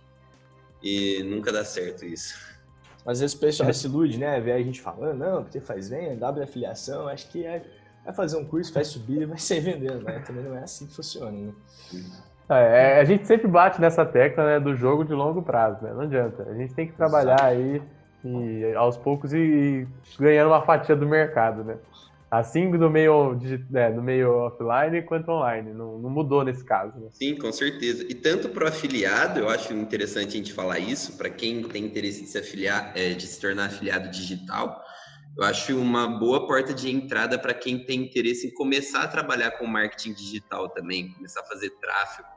[0.83, 2.56] E nunca dá certo isso.
[3.07, 4.41] Às vezes o pessoal se ilude, né?
[4.41, 7.63] Vê a gente falando, não, porque faz venda, W afiliação, acho que é
[8.05, 10.23] vai fazer um curso, vai subir e vai sair vendendo, né?
[10.27, 11.53] Também não é assim que funciona, né?
[12.49, 15.93] É, a gente sempre bate nessa tecla né, do jogo de longo prazo, né?
[15.93, 16.45] Não adianta.
[16.49, 17.83] A gente tem que trabalhar aí
[18.25, 19.89] e, aos poucos e, e
[20.19, 21.77] ganhando uma fatia do mercado, né?
[22.31, 23.39] Assim no meio,
[23.71, 25.73] né, no meio offline quanto online.
[25.73, 26.99] Não, não mudou nesse caso.
[26.99, 27.09] Né?
[27.13, 28.05] Sim, com certeza.
[28.09, 31.85] E tanto para o afiliado, eu acho interessante a gente falar isso, para quem tem
[31.85, 34.83] interesse de se afiliar, é, de se tornar afiliado digital,
[35.37, 39.51] eu acho uma boa porta de entrada para quem tem interesse em começar a trabalhar
[39.53, 42.29] com marketing digital também, começar a fazer tráfego.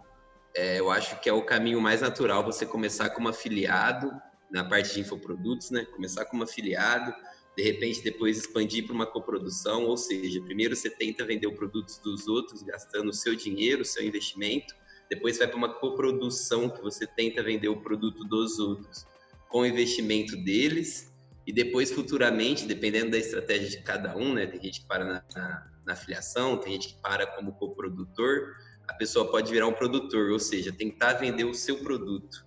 [0.53, 4.11] É, eu acho que é o caminho mais natural você começar como afiliado
[4.51, 5.85] na parte de infoprodutos, né?
[5.85, 7.13] Começar como afiliado,
[7.57, 11.99] de repente depois expandir para uma coprodução, ou seja, primeiro você tenta vender o produto
[12.03, 14.73] dos outros, gastando o seu dinheiro, o seu investimento,
[15.09, 19.05] depois vai para uma coprodução que você tenta vender o produto dos outros
[19.49, 21.11] com o investimento deles
[21.45, 24.45] e depois futuramente, dependendo da estratégia de cada um, né?
[24.45, 28.55] Tem gente que para na, na, na afiliação, tem gente que para como coprodutor,
[28.87, 32.45] a pessoa pode virar um produtor, ou seja, tentar vender o seu produto.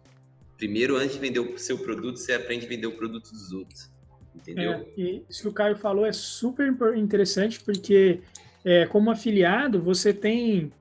[0.57, 3.92] Primeiro, antes de vender o seu produto, você aprende a vender o produto dos outros.
[4.35, 4.73] Entendeu?
[4.73, 8.21] É, e isso que o Caio falou é super interessante, porque
[8.65, 10.73] é, como afiliado, você tem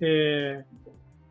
[0.00, 0.62] é,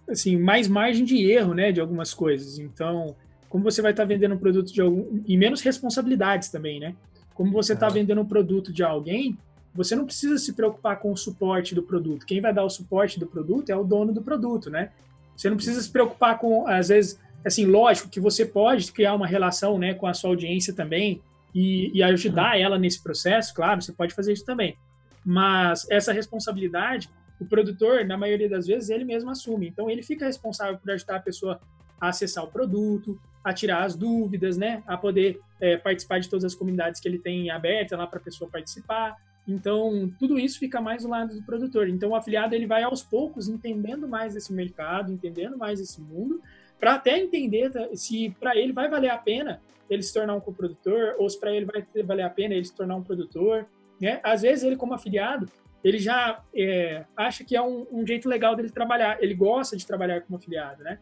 [0.08, 2.60] assim, mais margem de erro né, de algumas coisas.
[2.60, 3.16] Então,
[3.48, 5.22] como você vai estar tá vendendo um produto de algum.
[5.26, 6.96] e menos responsabilidades também, né?
[7.34, 9.38] Como você está vendendo um produto de alguém,
[9.74, 12.26] você não precisa se preocupar com o suporte do produto.
[12.26, 14.92] Quem vai dar o suporte do produto é o dono do produto, né?
[15.36, 19.26] Você não precisa se preocupar com, às vezes, assim, lógico que você pode criar uma
[19.26, 21.22] relação, né, com a sua audiência também
[21.54, 24.78] e, e ajudar ela nesse processo, claro, você pode fazer isso também.
[25.26, 27.10] Mas essa responsabilidade,
[27.40, 29.68] o produtor, na maioria das vezes, ele mesmo assume.
[29.68, 31.60] Então, ele fica responsável por ajudar a pessoa
[32.00, 34.84] a acessar o produto, a tirar as dúvidas, né?
[34.88, 38.22] A poder é, participar de todas as comunidades que ele tem aberta lá para a
[38.22, 39.18] pessoa participar.
[39.48, 41.90] Então, tudo isso fica mais do lado do produtor.
[41.90, 46.42] Então, o afiliado ele vai aos poucos entendendo mais esse mercado, entendendo mais esse mundo,
[46.80, 51.16] para até entender se para ele vai valer a pena ele se tornar um coprodutor
[51.18, 53.66] ou se para ele vai valer a pena ele se tornar um produtor.
[54.00, 54.20] Né?
[54.24, 55.50] Às vezes, ele, como afiliado,
[55.84, 59.22] ele já é, acha que é um, um, jeito legal dele trabalhar.
[59.22, 61.00] Ele gosta de trabalhar como afiliado, né?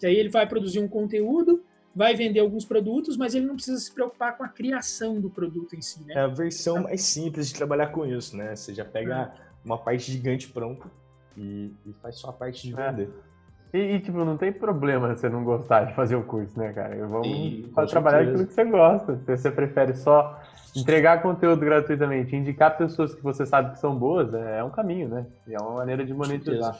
[0.00, 1.64] E aí ele vai produzir um conteúdo
[1.98, 5.74] vai vender alguns produtos, mas ele não precisa se preocupar com a criação do produto
[5.74, 6.14] em si, né?
[6.14, 8.54] É a versão mais simples de trabalhar com isso, né?
[8.54, 9.40] Você já pega é.
[9.64, 10.88] uma parte gigante pronta
[11.36, 13.08] e, e, faz só a parte de vender.
[13.08, 13.27] É.
[13.72, 16.96] E, e, tipo, não tem problema você não gostar de fazer o curso, né, cara?
[17.06, 19.16] Vamos Sim, trabalhar aquilo que você gosta.
[19.16, 20.40] Se você prefere só
[20.74, 25.08] entregar conteúdo gratuitamente, indicar pessoas que você sabe que são boas, é, é um caminho,
[25.08, 25.26] né?
[25.46, 26.78] E é uma maneira de monetizar.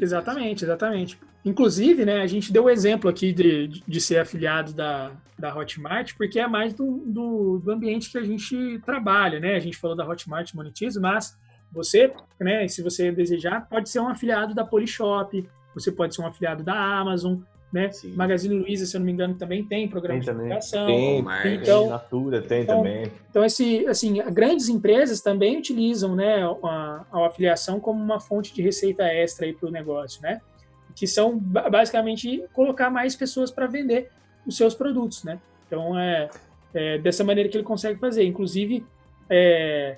[0.00, 1.18] Exatamente, exatamente.
[1.44, 6.14] Inclusive, né, a gente deu o exemplo aqui de, de ser afiliado da, da Hotmart,
[6.16, 9.54] porque é mais do, do, do, ambiente que a gente trabalha, né?
[9.54, 11.38] A gente falou da Hotmart Monetize, mas
[11.70, 16.26] você, né, se você desejar, pode ser um afiliado da Polishop, você pode ser um
[16.26, 17.38] afiliado da Amazon,
[17.74, 17.90] né?
[17.90, 18.12] Sim.
[18.14, 20.86] Magazine Luiza, se eu não me engano, também tem programa tem de divulgação.
[20.86, 23.10] Tem, então, Natura tem então, também.
[23.28, 28.62] Então, esse, assim, grandes empresas também utilizam, né, a, a afiliação como uma fonte de
[28.62, 30.40] receita extra aí para o negócio, né?
[30.94, 34.08] Que são basicamente colocar mais pessoas para vender
[34.46, 35.40] os seus produtos, né?
[35.66, 36.30] Então, é,
[36.72, 38.24] é, dessa maneira que ele consegue fazer.
[38.24, 38.86] Inclusive,
[39.28, 39.96] é,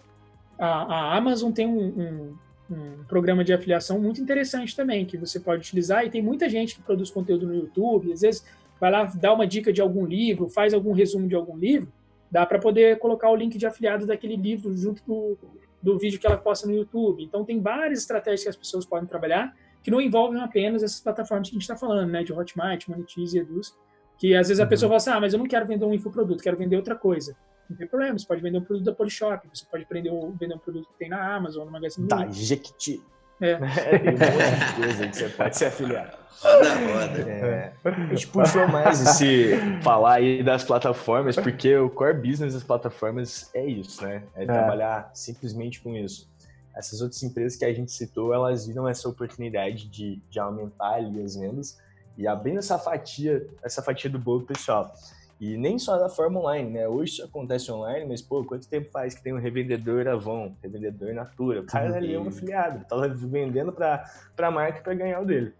[0.59, 2.37] a, a Amazon tem um, um
[2.71, 6.05] um programa de afiliação muito interessante também, que você pode utilizar.
[6.05, 8.45] E tem muita gente que produz conteúdo no YouTube, às vezes
[8.81, 11.91] vai lá dar uma dica de algum livro, faz algum resumo de algum livro,
[12.31, 15.39] dá para poder colocar o link de afiliado daquele livro junto do,
[15.83, 17.23] do vídeo que ela posta no YouTube.
[17.23, 19.55] Então, tem várias estratégias que as pessoas podem trabalhar
[19.87, 23.39] que não envolvem apenas essas plataformas que a gente está falando, né, de Hotmart, Monetize
[23.39, 23.73] e Eduz,
[24.19, 24.69] que às vezes a uhum.
[24.69, 27.37] pessoa fala assim, ah, mas eu não quero vender um infoproduto, quero vender outra coisa.
[27.69, 30.87] Não tem problema, você pode vender um produto da Polishop, você pode vender um produto
[30.89, 32.27] que tem na Amazon, no Magazine Luiza.
[32.27, 33.03] Da Jequiti.
[33.41, 33.51] É.
[33.61, 33.99] é.
[33.99, 36.19] Tem um monte de coisa que você pode se afiliar.
[36.41, 37.31] Roda, roda.
[37.31, 37.73] É.
[37.85, 43.51] A gente puxou mais esse falar aí das plataformas, porque o core business das plataformas
[43.55, 44.23] é isso, né?
[44.35, 46.29] É, é, trabalhar simplesmente com isso.
[46.75, 51.23] Essas outras empresas que a gente citou, elas viram essa oportunidade de, de aumentar ali
[51.23, 51.79] as vendas
[52.19, 54.93] e abrindo essa fatia, essa fatia do bolo pessoal.
[55.39, 56.89] E nem só da forma online, né?
[56.89, 61.13] Hoje isso acontece online, mas, pô, quanto tempo faz que tem um revendedor Avon, revendedor
[61.13, 61.61] Natura?
[61.61, 64.05] O cara ali é um afiliado, tá vendendo para
[64.39, 65.53] a marca para ganhar o dele.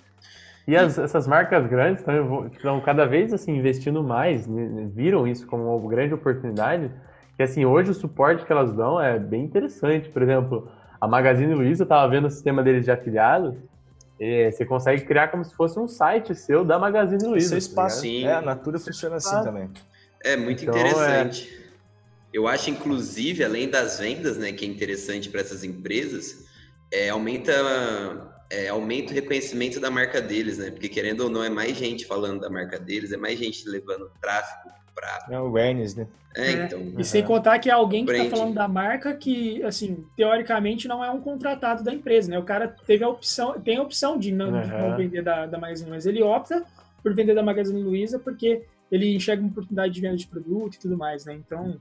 [0.67, 2.03] E as, essas marcas grandes
[2.53, 6.91] estão cada vez assim investindo mais, né, né, viram isso como uma grande oportunidade.
[7.37, 10.09] Que assim, hoje o suporte que elas dão é bem interessante.
[10.09, 13.55] Por exemplo, a Magazine Luiza estava vendo o sistema deles de afiliados
[14.19, 17.57] é, você consegue criar como se fosse um site seu da Magazine Luiza.
[17.57, 18.25] Esse espaço, Sim.
[18.25, 19.71] É, a Natura funciona assim também.
[20.25, 21.49] É muito então, interessante.
[21.63, 21.67] É...
[22.33, 26.45] Eu acho, inclusive, além das vendas, né, que é interessante para essas empresas,
[26.93, 27.53] é, aumenta,
[28.51, 30.71] é, aumenta o reconhecimento da marca deles, né?
[30.71, 34.11] Porque querendo ou não, é mais gente falando da marca deles, é mais gente levando
[34.21, 35.27] tráfego para.
[35.31, 36.07] É o awareness, né?
[36.35, 36.81] É, então.
[36.99, 41.05] E sem contar que é alguém que está falando da marca que, assim, teoricamente não
[41.05, 42.39] é um contratado da empresa, né?
[42.39, 44.63] O cara teve a opção, tem a opção de não, uhum.
[44.63, 46.11] de não vender da, da Magazine Luiza.
[46.11, 46.65] Ele opta
[47.03, 50.79] por vender da Magazine Luiza porque ele enxerga uma oportunidade de venda de produto e
[50.79, 51.35] tudo mais, né?
[51.35, 51.81] Então,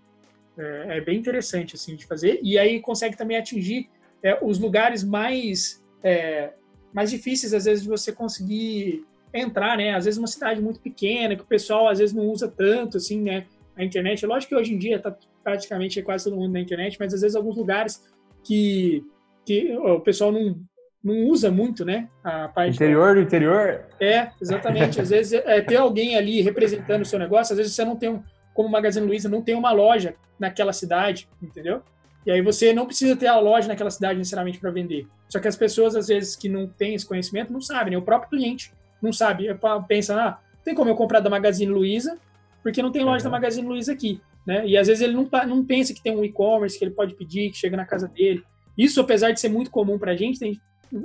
[0.57, 2.39] é, é bem interessante, assim, de fazer.
[2.41, 3.89] E aí consegue também atingir
[4.23, 6.53] é, os lugares mais, é,
[6.93, 9.93] mais difíceis, às vezes, de você conseguir entrar, né?
[9.93, 13.21] Às vezes uma cidade muito pequena, que o pessoal às vezes não usa tanto, assim,
[13.21, 13.45] né?
[13.75, 14.25] A internet.
[14.25, 17.35] Lógico que hoje em dia está praticamente quase todo mundo na internet, mas às vezes
[17.35, 18.03] alguns lugares
[18.43, 19.03] que,
[19.45, 20.55] que o pessoal não,
[21.03, 22.07] não usa muito, né?
[22.23, 23.85] A parte interior do interior.
[23.99, 25.01] É, exatamente.
[25.01, 28.09] Às vezes é, ter alguém ali representando o seu negócio, às vezes você não tem,
[28.09, 31.81] um, como Magazine Luiza, não tem uma loja naquela cidade, entendeu?
[32.25, 35.07] E aí você não precisa ter a loja naquela cidade necessariamente para vender.
[35.29, 37.97] Só que as pessoas, às vezes, que não têm esse conhecimento, não sabem, né?
[37.97, 38.73] O próprio cliente
[39.05, 42.17] não sabe, é pensa, ah, tem como eu comprar da Magazine Luiza,
[42.61, 43.31] porque não tem loja uhum.
[43.31, 44.65] da Magazine Luiza aqui, né?
[44.67, 47.51] E às vezes ele não, não pensa que tem um e-commerce que ele pode pedir,
[47.51, 48.43] que chega na casa dele.
[48.77, 50.59] Isso, apesar de ser muito comum pra gente, tem,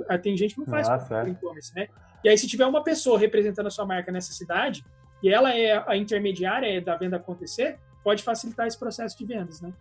[0.09, 0.87] ah, tem gente que não faz
[1.27, 1.87] e-commerce, né?
[2.23, 4.83] E aí, se tiver uma pessoa representando a sua marca nessa cidade,
[5.23, 9.71] e ela é a intermediária da venda acontecer, pode facilitar esse processo de vendas, né?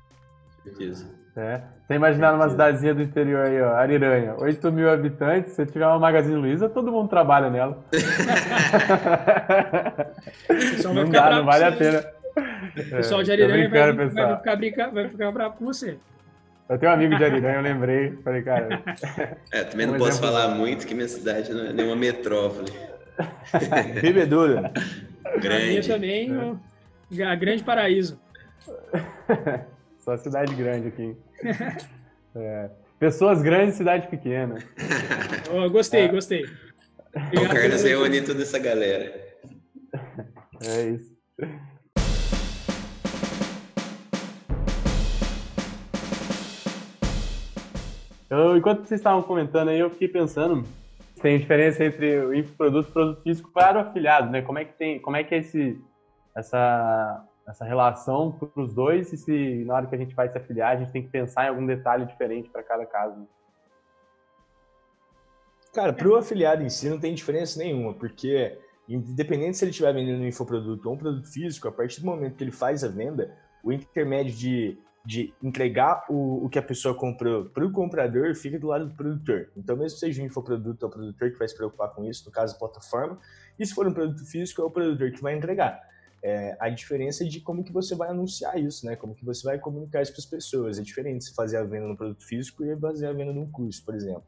[0.70, 1.06] Certeza.
[1.36, 1.60] É.
[1.86, 5.98] Você imaginar numa cidadezinha do interior aí, ó, Ariranha, 8 mil habitantes, se tiver uma
[5.98, 7.78] Magazine Luiza, todo mundo trabalha nela.
[10.92, 12.04] não dá, não vale a pena.
[12.36, 15.98] O pessoal de Ariranha vai, vai, ficar brincar, vai ficar bravo com você.
[16.68, 18.82] Eu tenho um amigo de Ariranha, eu lembrei, falei, cara...
[19.52, 22.72] É, também não um posso falar muito que minha cidade não é nenhuma metrópole.
[24.00, 24.62] Bebedouro.
[25.40, 25.64] Grande.
[25.64, 26.58] A minha também,
[27.18, 27.24] é.
[27.24, 28.20] a grande paraíso.
[30.10, 31.16] Só cidade grande aqui.
[32.34, 32.68] É.
[32.98, 34.56] Pessoas grandes, cidade pequena.
[35.52, 36.08] Oh, gostei, é.
[36.08, 36.44] gostei.
[37.14, 39.20] o Carlos reúne toda essa galera.
[40.64, 41.16] É isso.
[48.28, 50.64] Eu, enquanto vocês estavam comentando aí, eu fiquei pensando
[51.20, 54.42] tem diferença entre o infoproduto e o produto físico para o afiliado, né?
[54.42, 55.78] Como é que tem, como é que é esse,
[56.36, 60.38] essa, essa relação para os dois e se na hora que a gente vai se
[60.38, 63.26] afiliar a gente tem que pensar em algum detalhe diferente para cada caso?
[65.72, 69.92] Cara, para o afiliado em si não tem diferença nenhuma, porque independente se ele estiver
[69.92, 72.88] vendendo um infoproduto ou um produto físico, a partir do momento que ele faz a
[72.88, 78.34] venda, o intermédio de de entregar o, o que a pessoa comprou para o comprador
[78.34, 79.50] fica do lado do produtor.
[79.56, 82.32] Então, mesmo seja um infoproduto, é o produtor que vai se preocupar com isso, no
[82.32, 83.18] caso, a plataforma,
[83.58, 85.80] e se for um produto físico, é o produtor que vai entregar.
[86.22, 88.94] É, a diferença é de como que você vai anunciar isso, né?
[88.96, 90.78] Como que você vai comunicar isso para as pessoas.
[90.78, 93.84] É diferente se fazer a venda no produto físico e fazer a venda num curso,
[93.84, 94.24] por exemplo.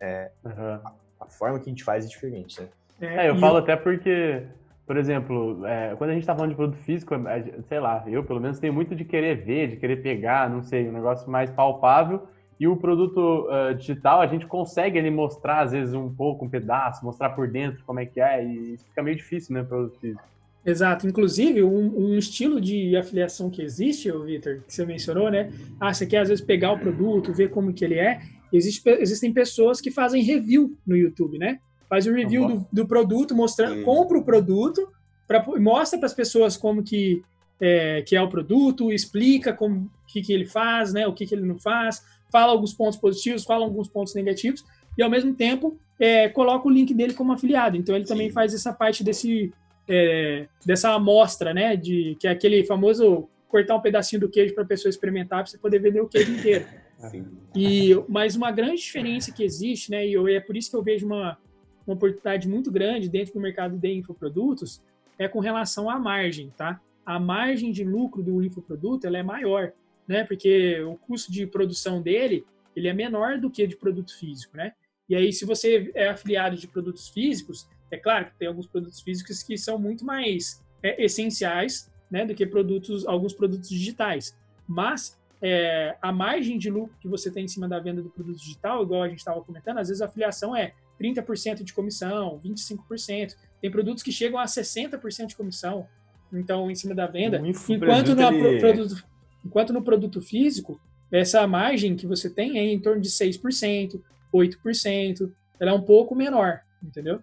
[0.00, 0.52] É, uhum.
[0.52, 2.68] a, a, forma que a gente faz é diferente, né?
[3.00, 4.46] É, eu falo até porque
[4.86, 8.22] por exemplo, é, quando a gente está falando de produto físico, é, sei lá, eu
[8.22, 11.50] pelo menos tenho muito de querer ver, de querer pegar, não sei, um negócio mais
[11.50, 12.28] palpável.
[12.58, 16.48] E o produto uh, digital, a gente consegue ele mostrar, às vezes, um pouco, um
[16.48, 20.24] pedaço, mostrar por dentro como é que é, e fica meio difícil, né, produto físico.
[20.66, 21.06] Exato.
[21.06, 25.52] Inclusive, um, um, estilo de afiliação que existe, Vitor, que você mencionou, né?
[25.80, 28.20] Ah, você quer às vezes pegar o produto, ver como que ele é.
[28.52, 31.60] Existe, existem pessoas que fazem review no YouTube, né?
[31.88, 32.56] faz o review uhum.
[32.58, 34.88] do, do, produto, mostrando, compra o produto,
[35.26, 37.22] pra, mostra para as pessoas como que
[37.60, 41.34] é, que é o produto, explica como que, que ele faz, né, o que, que
[41.34, 44.64] ele não faz, fala alguns pontos positivos, fala alguns pontos negativos,
[44.98, 47.76] e ao mesmo tempo é, coloca o link dele como afiliado.
[47.76, 48.12] Então ele Sim.
[48.12, 49.52] também faz essa parte desse
[49.88, 54.64] é, dessa amostra, né, de que é aquele famoso cortar um pedacinho do queijo para
[54.64, 56.66] a pessoa experimentar para você poder vender o queijo inteiro.
[57.10, 57.26] Sim.
[57.54, 60.82] E mas uma grande diferença que existe, né, e eu, é por isso que eu
[60.82, 61.38] vejo uma
[61.86, 64.82] uma oportunidade muito grande dentro do mercado de infoprodutos
[65.18, 66.80] é com relação à margem, tá?
[67.04, 69.72] A margem de lucro do infoproduto ela é maior,
[70.06, 70.24] né?
[70.24, 72.44] Porque o custo de produção dele
[72.74, 74.72] ele é menor do que de produto físico, né?
[75.08, 79.00] E aí, se você é afiliado de produtos físicos, é claro que tem alguns produtos
[79.00, 84.36] físicos que são muito mais é, essenciais, né, do que produtos, alguns produtos digitais.
[84.66, 88.38] Mas é, a margem de lucro que você tem em cima da venda do produto
[88.38, 93.34] digital, igual a gente estava comentando, às vezes a afiliação é 30% de comissão, 25%.
[93.60, 95.86] Tem produtos que chegam a 60% de comissão,
[96.32, 97.40] então, em cima da venda.
[97.46, 98.60] Enquanto no, ele...
[98.60, 99.04] produto,
[99.44, 100.80] enquanto no produto físico,
[101.10, 104.00] essa margem que você tem é em torno de 6%,
[104.32, 105.32] 8%.
[105.58, 107.20] Ela é um pouco menor, entendeu?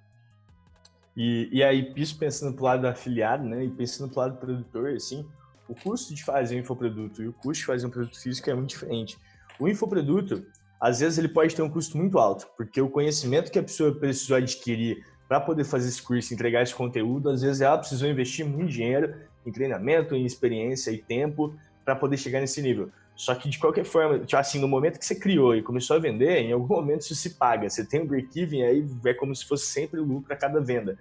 [1.15, 3.65] E, e aí, isso pensando pro lado do afiliado, né?
[3.65, 5.25] E pensando pro lado do produtor, assim,
[5.67, 8.53] o custo de fazer um infoproduto e o custo de fazer um produto físico é
[8.53, 9.17] muito diferente.
[9.59, 10.45] O infoproduto,
[10.79, 13.93] às vezes ele pode ter um custo muito alto, porque o conhecimento que a pessoa
[13.93, 18.45] precisou adquirir para poder fazer esse curso, entregar esse conteúdo, às vezes ela precisou investir
[18.45, 22.89] muito dinheiro em treinamento, em experiência e tempo para poder chegar nesse nível.
[23.15, 25.99] Só que de qualquer forma, tipo assim, no momento que você criou e começou a
[25.99, 27.69] vender, em algum momento isso se paga.
[27.69, 30.97] Você tem um break-even aí, é como se fosse sempre lucro a cada venda.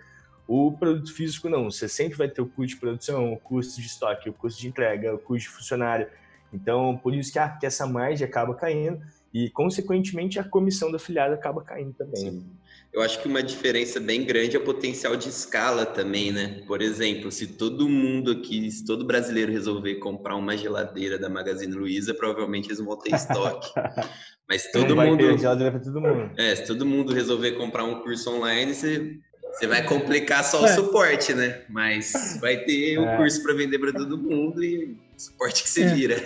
[0.46, 3.86] O produto físico não, você sempre vai ter o custo de produção, o custo de
[3.86, 6.08] estoque, o custo de entrega, o custo de funcionário.
[6.52, 9.00] Então, por isso que, que essa margem acaba caindo
[9.32, 12.16] e, consequentemente, a comissão do afiliado acaba caindo também.
[12.16, 12.46] Sim.
[12.92, 16.60] Eu acho que uma diferença bem grande é o potencial de escala também, né?
[16.66, 21.72] Por exemplo, se todo mundo aqui, se todo brasileiro resolver comprar uma geladeira da Magazine
[21.72, 23.72] Luiza, provavelmente eles vão ter estoque.
[24.46, 25.24] Mas todo Não mundo.
[25.24, 26.30] Vai ter geladeira para todo mundo.
[26.36, 29.16] É, se todo mundo resolver comprar um curso online, você,
[29.54, 30.74] você vai complicar só o é.
[30.74, 31.62] suporte, né?
[31.70, 33.14] Mas vai ter o é.
[33.14, 35.94] um curso para vender para todo mundo e o suporte que se é.
[35.94, 36.16] vira,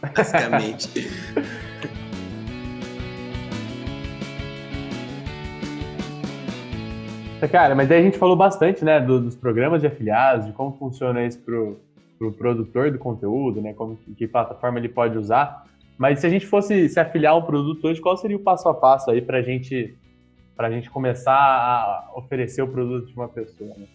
[0.16, 1.10] basicamente.
[7.48, 10.76] Cara, mas aí a gente falou bastante, né, do, dos programas de afiliados, de como
[10.76, 11.80] funciona isso pro,
[12.18, 15.64] pro produtor do conteúdo, né, como que, plataforma ele pode usar.
[15.96, 18.74] Mas se a gente fosse se afiliar um produto hoje, qual seria o passo a
[18.74, 19.96] passo aí para a gente
[20.56, 23.74] para gente começar a oferecer o produto de uma pessoa?
[23.78, 23.86] Né?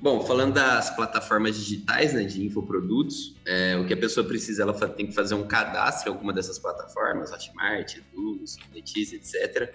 [0.00, 4.74] Bom, falando das plataformas digitais, né, de infoprodutos, é, o que a pessoa precisa, ela
[4.88, 9.72] tem que fazer um cadastro em alguma dessas plataformas, Hotmart, Eduz, Letizia, etc.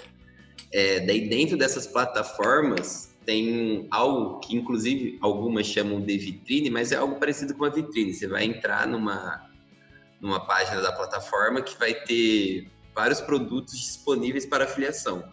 [0.71, 6.95] É, daí dentro dessas plataformas tem algo que inclusive algumas chamam de vitrine, mas é
[6.95, 8.13] algo parecido com uma vitrine.
[8.13, 9.49] Você vai entrar numa,
[10.19, 15.23] numa página da plataforma que vai ter vários produtos disponíveis para afiliação.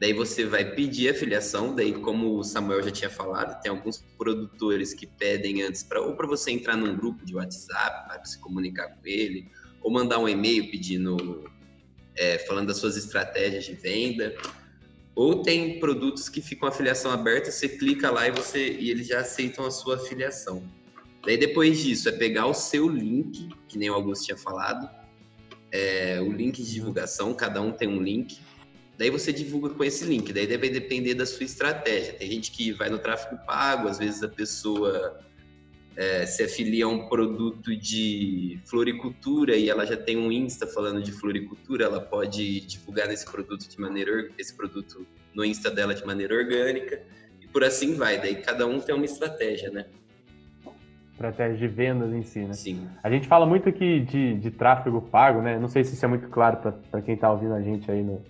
[0.00, 4.04] Daí você vai pedir a filiação, daí como o Samuel já tinha falado, tem alguns
[4.18, 8.38] produtores que pedem antes para ou para você entrar num grupo de WhatsApp para se
[8.40, 9.48] comunicar com ele,
[9.82, 11.44] ou mandar um e-mail pedindo,
[12.16, 14.34] é, falando das suas estratégias de venda.
[15.14, 19.20] Ou tem produtos que ficam afiliação aberta, você clica lá e você e eles já
[19.20, 20.62] aceitam a sua afiliação.
[21.24, 24.88] Daí depois disso é pegar o seu link, que nem o Augusto tinha falado,
[25.70, 28.38] é, o link de divulgação, cada um tem um link.
[28.98, 32.12] Daí você divulga com esse link, daí deve depender da sua estratégia.
[32.12, 35.20] Tem gente que vai no tráfego pago, às vezes a pessoa
[35.96, 41.02] é, se afilia a um produto de floricultura e ela já tem um Insta falando
[41.02, 46.04] de floricultura, ela pode divulgar esse produto de maneira esse produto no Insta dela de
[46.04, 47.00] maneira orgânica
[47.40, 48.20] e por assim vai.
[48.20, 49.86] Daí cada um tem uma estratégia, né?
[51.12, 52.52] Estratégia de vendas em si, né?
[52.54, 52.88] Sim.
[53.00, 55.58] A gente fala muito aqui de, de tráfego pago, né?
[55.60, 58.20] Não sei se isso é muito claro para quem está ouvindo a gente aí no,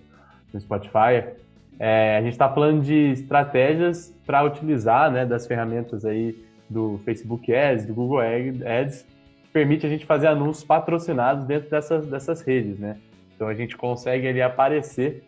[0.53, 1.33] no Spotify.
[1.79, 7.53] É, a gente está falando de estratégias para utilizar, né, das ferramentas aí do Facebook
[7.53, 9.05] Ads, do Google Ads,
[9.53, 12.97] permite a gente fazer anúncios patrocinados dentro dessas, dessas redes, né?
[13.35, 15.23] Então a gente consegue ali aparecer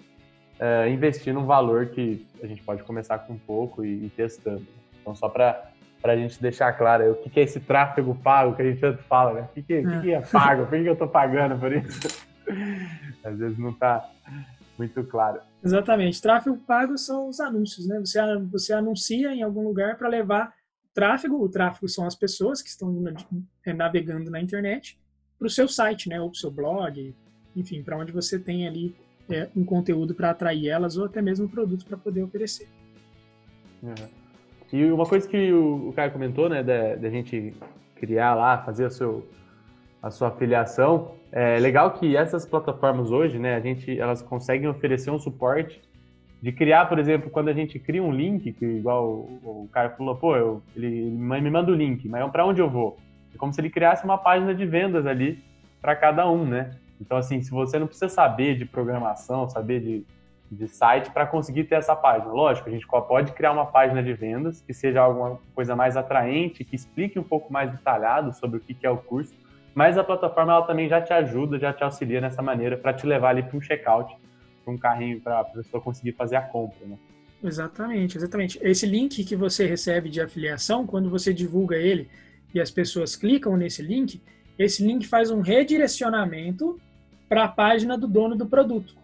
[0.60, 4.66] uh, investindo um valor que a gente pode começar com um pouco e, e testando.
[5.02, 5.72] Então só para
[6.02, 8.80] para a gente deixar claro o que, que, é esse tráfego pago que a gente
[8.80, 9.42] tanto fala, né?
[9.42, 9.82] O que, que, é.
[9.82, 10.64] que, que é pago?
[10.64, 12.24] Por que, que eu estou pagando por isso?
[13.24, 14.08] Às vezes não está
[14.78, 15.42] muito claro.
[15.64, 16.22] Exatamente.
[16.22, 18.00] Tráfego pago são os anúncios, né?
[18.00, 18.20] Você,
[18.52, 20.54] você anuncia em algum lugar para levar
[20.98, 22.92] tráfego, o tráfego são as pessoas que estão
[23.64, 25.00] é, navegando na internet
[25.38, 27.14] para o seu site, né, ou para o seu blog,
[27.56, 28.96] enfim, para onde você tem ali
[29.30, 32.68] é, um conteúdo para atrair elas ou até mesmo um produto para poder oferecer.
[33.84, 34.08] É.
[34.74, 37.54] E uma coisa que o, Caio comentou, né, da, da gente
[37.94, 39.30] criar lá, fazer a, seu,
[40.02, 45.12] a sua afiliação, é legal que essas plataformas hoje, né, a gente, elas conseguem oferecer
[45.12, 45.80] um suporte
[46.42, 49.90] de criar, por exemplo, quando a gente cria um link, que igual o, o cara
[49.90, 52.98] falou, pô, eu, ele, me manda o link, mas para onde eu vou?
[53.34, 55.44] É como se ele criasse uma página de vendas ali
[55.82, 56.72] para cada um, né?
[57.02, 60.06] Então, assim, se você não precisa saber de programação, saber de,
[60.52, 62.32] de site para conseguir ter essa página.
[62.32, 66.64] Lógico, a gente pode criar uma página de vendas que seja alguma coisa mais atraente,
[66.64, 69.34] que explique um pouco mais detalhado sobre o que é o curso,
[69.74, 73.06] mas a plataforma ela também já te ajuda, já te auxilia nessa maneira para te
[73.06, 74.16] levar ali para um checkout
[74.74, 76.98] um carrinho para a pessoa conseguir fazer a compra, né?
[77.44, 78.60] Exatamente, exatamente.
[78.62, 82.10] Esse link que você recebe de afiliação, quando você divulga ele
[82.54, 84.22] e as pessoas clicam nesse link,
[84.58, 86.80] esse link faz um redirecionamento
[87.30, 88.96] para a página do dono do produto.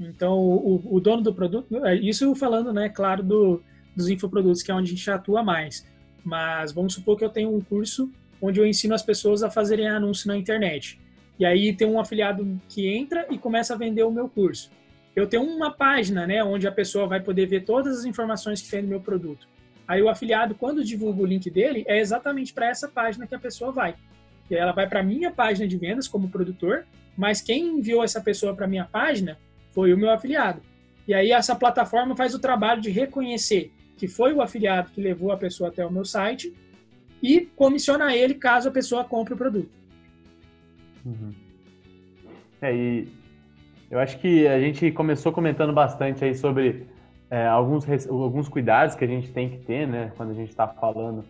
[0.00, 3.62] Então, o, o, dono do produto, é, isso falando, né, claro, do,
[3.94, 5.86] dos infoprodutos, que é onde a gente atua mais.
[6.24, 8.10] Mas vamos supor que eu tenho um curso
[8.40, 10.98] onde eu ensino as pessoas a fazerem anúncio na internet.
[11.38, 14.70] E aí tem um afiliado que entra e começa a vender o meu curso
[15.14, 18.70] eu tenho uma página, né, onde a pessoa vai poder ver todas as informações que
[18.70, 19.46] tem no meu produto.
[19.86, 23.38] Aí o afiliado, quando divulga o link dele, é exatamente para essa página que a
[23.38, 23.94] pessoa vai.
[24.50, 26.86] E ela vai para a minha página de vendas como produtor,
[27.16, 29.38] mas quem enviou essa pessoa para minha página
[29.72, 30.62] foi o meu afiliado.
[31.06, 35.30] E aí essa plataforma faz o trabalho de reconhecer que foi o afiliado que levou
[35.30, 36.52] a pessoa até o meu site
[37.22, 39.70] e comissiona ele caso a pessoa compre o produto.
[41.04, 41.32] Uhum.
[42.60, 43.08] É, e
[43.92, 46.86] eu acho que a gente começou comentando bastante aí sobre
[47.30, 50.66] é, alguns, alguns cuidados que a gente tem que ter, né, quando a gente está
[50.66, 51.22] falando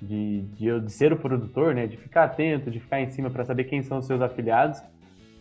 [0.00, 3.44] de, de, de, ser o produtor, né, de ficar atento, de ficar em cima para
[3.44, 4.82] saber quem são os seus afiliados.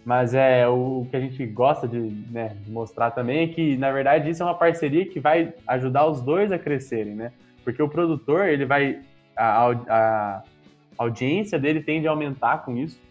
[0.04, 3.78] Mas é o, o que a gente gosta de, né, de mostrar também é que,
[3.78, 7.32] na verdade, isso é uma parceria que vai ajudar os dois a crescerem, né?
[7.64, 9.00] Porque o produtor, ele vai.
[9.36, 10.44] A, a, a
[10.98, 13.02] audiência dele tende a aumentar com isso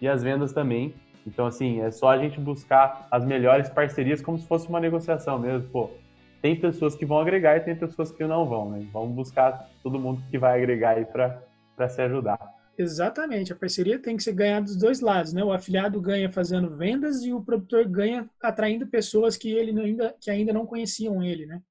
[0.00, 0.94] e as vendas também.
[1.26, 5.38] Então, assim, é só a gente buscar as melhores parcerias como se fosse uma negociação
[5.38, 5.68] mesmo.
[5.70, 5.90] Pô,
[6.42, 8.86] tem pessoas que vão agregar e tem pessoas que não vão, né?
[8.92, 12.38] Vamos buscar todo mundo que vai agregar aí para se ajudar.
[12.76, 15.44] Exatamente, a parceria tem que ser ganhar dos dois lados, né?
[15.44, 20.30] O afiliado ganha fazendo vendas e o produtor ganha atraindo pessoas que ele ainda, que
[20.30, 21.62] ainda não conheciam ele, né?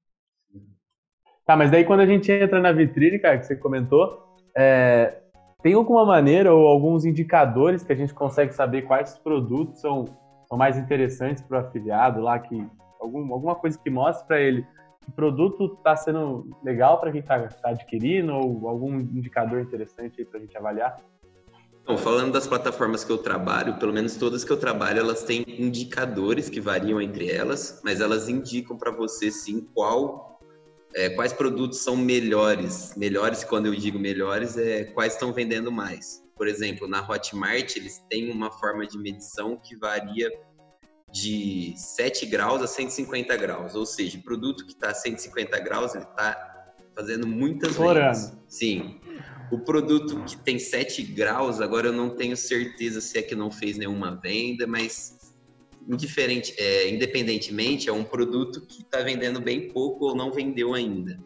[1.46, 5.23] Tá, mas daí quando a gente entra na vitrine, cara, que você comentou, é,
[5.64, 10.06] tem alguma maneira ou alguns indicadores que a gente consegue saber quais produtos são,
[10.46, 12.68] são mais interessantes para o afiliado lá, que
[13.00, 14.68] algum, alguma coisa que mostre para ele
[15.04, 20.40] que produto está sendo legal para quem está tá adquirindo ou algum indicador interessante para
[20.40, 20.98] a gente avaliar?
[21.98, 26.48] Falando das plataformas que eu trabalho, pelo menos todas que eu trabalho, elas têm indicadores
[26.48, 30.33] que variam entre elas, mas elas indicam para você sim qual
[30.96, 32.94] é, quais produtos são melhores.
[32.96, 36.24] Melhores, quando eu digo melhores, é quais estão vendendo mais.
[36.36, 40.30] Por exemplo, na Hotmart, eles têm uma forma de medição que varia
[41.12, 43.76] de 7 graus a 150 graus.
[43.76, 48.34] Ou seja, o produto que está a 150 graus, ele está fazendo muitas vendas.
[48.48, 49.00] Sim.
[49.52, 53.52] O produto que tem 7 graus, agora eu não tenho certeza se é que não
[53.52, 55.23] fez nenhuma venda, mas
[55.88, 61.20] indiferente, é, independentemente, é um produto que está vendendo bem pouco ou não vendeu ainda.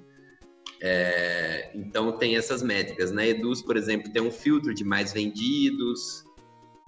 [0.82, 3.12] É, então tem essas métricas.
[3.12, 6.24] Na Eduz, por exemplo, tem um filtro de mais vendidos.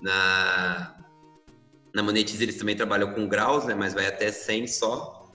[0.02, 0.96] Na,
[1.94, 5.32] na Monetize eles também trabalham com graus, né, mas vai até 100 só.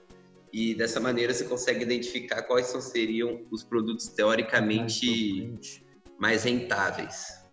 [0.52, 5.52] E dessa maneira você consegue identificar quais são, seriam os produtos teoricamente
[6.18, 7.43] mais rentáveis.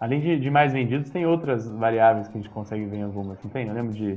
[0.00, 3.38] Além de, de, mais vendidos, tem outras variáveis que a gente consegue ver em algumas,
[3.42, 3.66] não tem?
[3.66, 4.16] Eu lembro de,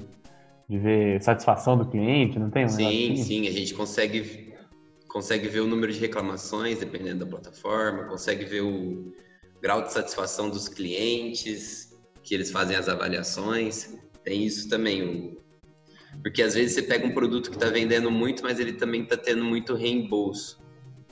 [0.67, 2.65] de ver satisfação do cliente, não tem?
[2.65, 4.53] Um sim, sim, a gente consegue,
[5.07, 9.13] consegue ver o número de reclamações, dependendo da plataforma, consegue ver o
[9.61, 13.97] grau de satisfação dos clientes, que eles fazem as avaliações.
[14.23, 15.37] Tem isso também,
[16.21, 19.15] porque às vezes você pega um produto que está vendendo muito, mas ele também está
[19.15, 20.59] tendo muito reembolso.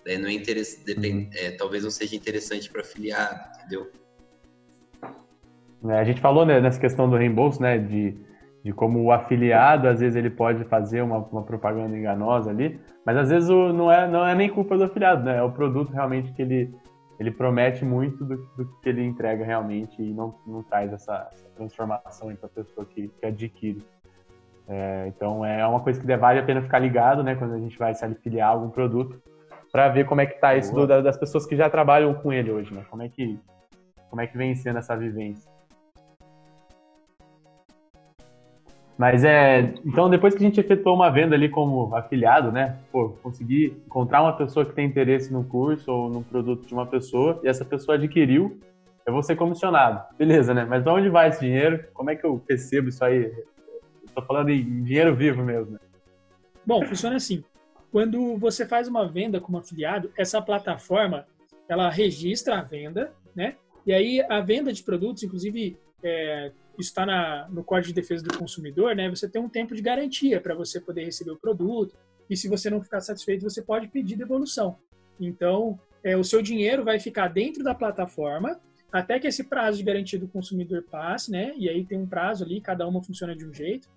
[0.05, 1.29] Daí não é interessante, depend...
[1.33, 3.91] é, talvez não seja interessante para afiliado, entendeu?
[5.85, 8.17] É, a gente falou né, nessa questão do reembolso, né, de,
[8.63, 13.17] de como o afiliado, às vezes, ele pode fazer uma, uma propaganda enganosa ali, mas
[13.17, 15.37] às vezes o, não, é, não é nem culpa do afiliado, né?
[15.37, 16.73] É o produto realmente que ele,
[17.19, 21.47] ele promete muito do, do que ele entrega realmente e não, não traz essa, essa
[21.55, 23.85] transformação para a pessoa que, que adquire.
[24.67, 27.77] É, então é uma coisa que vale a pena ficar ligado, né, quando a gente
[27.77, 29.21] vai se afiliar a algum produto,
[29.71, 32.51] para ver como é que está isso do, das pessoas que já trabalham com ele
[32.51, 32.83] hoje, né?
[32.89, 33.39] Como é que
[34.09, 35.51] como é que vem sendo essa vivência?
[38.97, 39.75] Mas é.
[39.85, 42.77] Então, depois que a gente efetuou uma venda ali como afiliado, né?
[42.91, 46.85] Pô, conseguir encontrar uma pessoa que tem interesse no curso ou no produto de uma
[46.85, 48.59] pessoa e essa pessoa adquiriu,
[49.05, 50.03] eu vou ser comissionado.
[50.17, 50.65] Beleza, né?
[50.65, 51.85] Mas de onde vai esse dinheiro?
[51.93, 53.31] Como é que eu recebo isso aí?
[54.03, 55.73] Estou falando em dinheiro vivo mesmo.
[55.73, 55.79] Né?
[56.65, 57.43] Bom, funciona assim.
[57.91, 61.25] Quando você faz uma venda como afiliado, essa plataforma
[61.69, 63.55] ela registra a venda, né?
[63.85, 68.37] E aí a venda de produtos, inclusive, é, isso está no Código de Defesa do
[68.37, 69.09] Consumidor, né?
[69.09, 71.95] Você tem um tempo de garantia para você poder receber o produto.
[72.29, 74.77] E se você não ficar satisfeito, você pode pedir devolução.
[75.19, 78.59] Então, é, o seu dinheiro vai ficar dentro da plataforma
[78.91, 81.53] até que esse prazo de garantia do consumidor passe, né?
[81.57, 83.89] E aí tem um prazo ali, cada uma funciona de um jeito.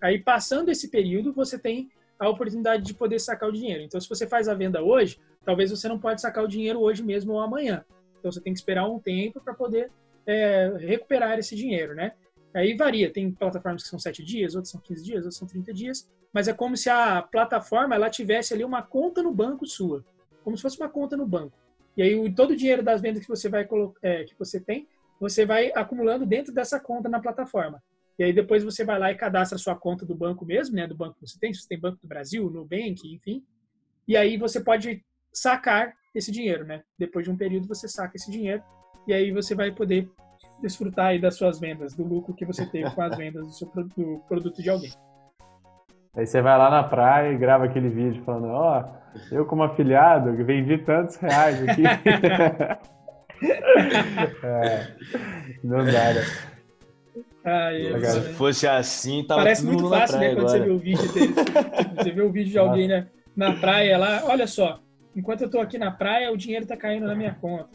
[0.00, 3.82] Aí, passando esse período, você tem a oportunidade de poder sacar o dinheiro.
[3.82, 7.02] Então, se você faz a venda hoje, talvez você não pode sacar o dinheiro hoje
[7.02, 7.84] mesmo ou amanhã.
[8.18, 9.90] Então, você tem que esperar um tempo para poder
[10.26, 12.12] é, recuperar esse dinheiro, né?
[12.54, 15.72] Aí varia, tem plataformas que são 7 dias, outras são 15 dias, outras são 30
[15.72, 20.04] dias, mas é como se a plataforma ela tivesse ali uma conta no banco sua,
[20.42, 21.56] como se fosse uma conta no banco.
[21.96, 23.68] E aí todo o dinheiro das vendas que você vai
[24.02, 24.88] é, que você tem,
[25.20, 27.82] você vai acumulando dentro dessa conta na plataforma.
[28.18, 30.86] E aí depois você vai lá e cadastra a sua conta do banco mesmo, né,
[30.86, 33.44] do banco que você tem, se você tem Banco do Brasil, Nubank, enfim.
[34.06, 36.82] E aí você pode sacar esse dinheiro, né?
[36.98, 38.62] Depois de um período você saca esse dinheiro
[39.06, 40.10] e aí você vai poder
[40.60, 43.70] desfrutar aí das suas vendas, do lucro que você teve com as vendas do, seu,
[43.96, 44.92] do produto de alguém.
[46.16, 49.62] Aí você vai lá na praia e grava aquele vídeo falando, ó, oh, eu como
[49.62, 51.82] afiliado vendi tantos reais aqui.
[54.42, 54.88] é,
[55.62, 56.22] não dá, né?
[57.44, 57.70] Ah,
[58.04, 60.34] Se fosse assim, tava Parece muito fácil, né?
[60.34, 60.58] Quando agora.
[60.58, 61.34] você vê o vídeo dele.
[61.96, 64.80] você vê o vídeo de alguém né, na praia lá, olha só,
[65.14, 67.70] enquanto eu tô aqui na praia, o dinheiro tá caindo na minha conta.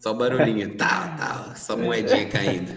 [0.00, 2.72] Só barulhinho, tá, tá, só moedinha caindo.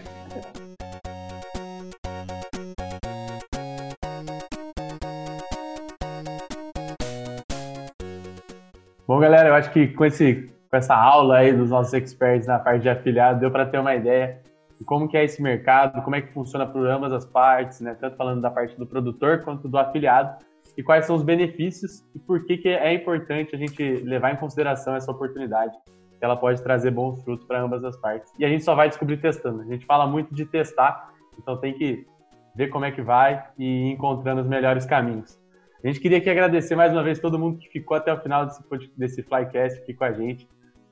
[9.07, 12.59] Bom, galera, eu acho que com, esse, com essa aula aí dos nossos experts na
[12.59, 14.41] parte de afiliado, deu para ter uma ideia
[14.78, 17.95] de como que é esse mercado, como é que funciona por ambas as partes, né?
[18.01, 20.43] Tanto falando da parte do produtor quanto do afiliado,
[20.78, 24.36] e quais são os benefícios e por que, que é importante a gente levar em
[24.36, 25.74] consideração essa oportunidade
[26.24, 28.32] que ela pode trazer bons frutos para ambas as partes.
[28.39, 29.61] E a gente só vai descobrir testando.
[29.61, 32.07] A gente fala muito de testar, então tem que
[32.55, 35.38] ver como é que vai e ir encontrando os melhores caminhos.
[35.84, 38.45] A gente queria aqui agradecer mais uma vez todo mundo que ficou até o final
[38.45, 38.63] desse,
[38.95, 40.47] desse Flycast aqui com a gente.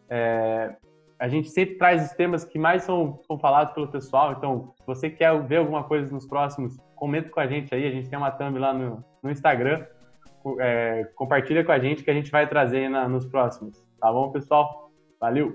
[0.09, 0.75] É,
[1.17, 4.85] a gente sempre traz os temas que mais são, são falados pelo pessoal, então se
[4.85, 8.19] você quer ver alguma coisa nos próximos, comenta com a gente aí, a gente tem
[8.19, 9.85] uma thumb lá no, no Instagram,
[10.59, 13.81] é, compartilha com a gente que a gente vai trazer na, nos próximos.
[13.97, 14.90] Tá bom, pessoal?
[15.21, 15.53] Valeu.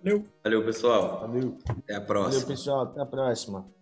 [0.00, 0.24] Valeu.
[0.44, 1.20] Valeu, pessoal.
[1.20, 1.58] Valeu.
[1.68, 2.32] Até a próxima.
[2.32, 2.82] Valeu, pessoal.
[2.84, 3.79] Até a próxima.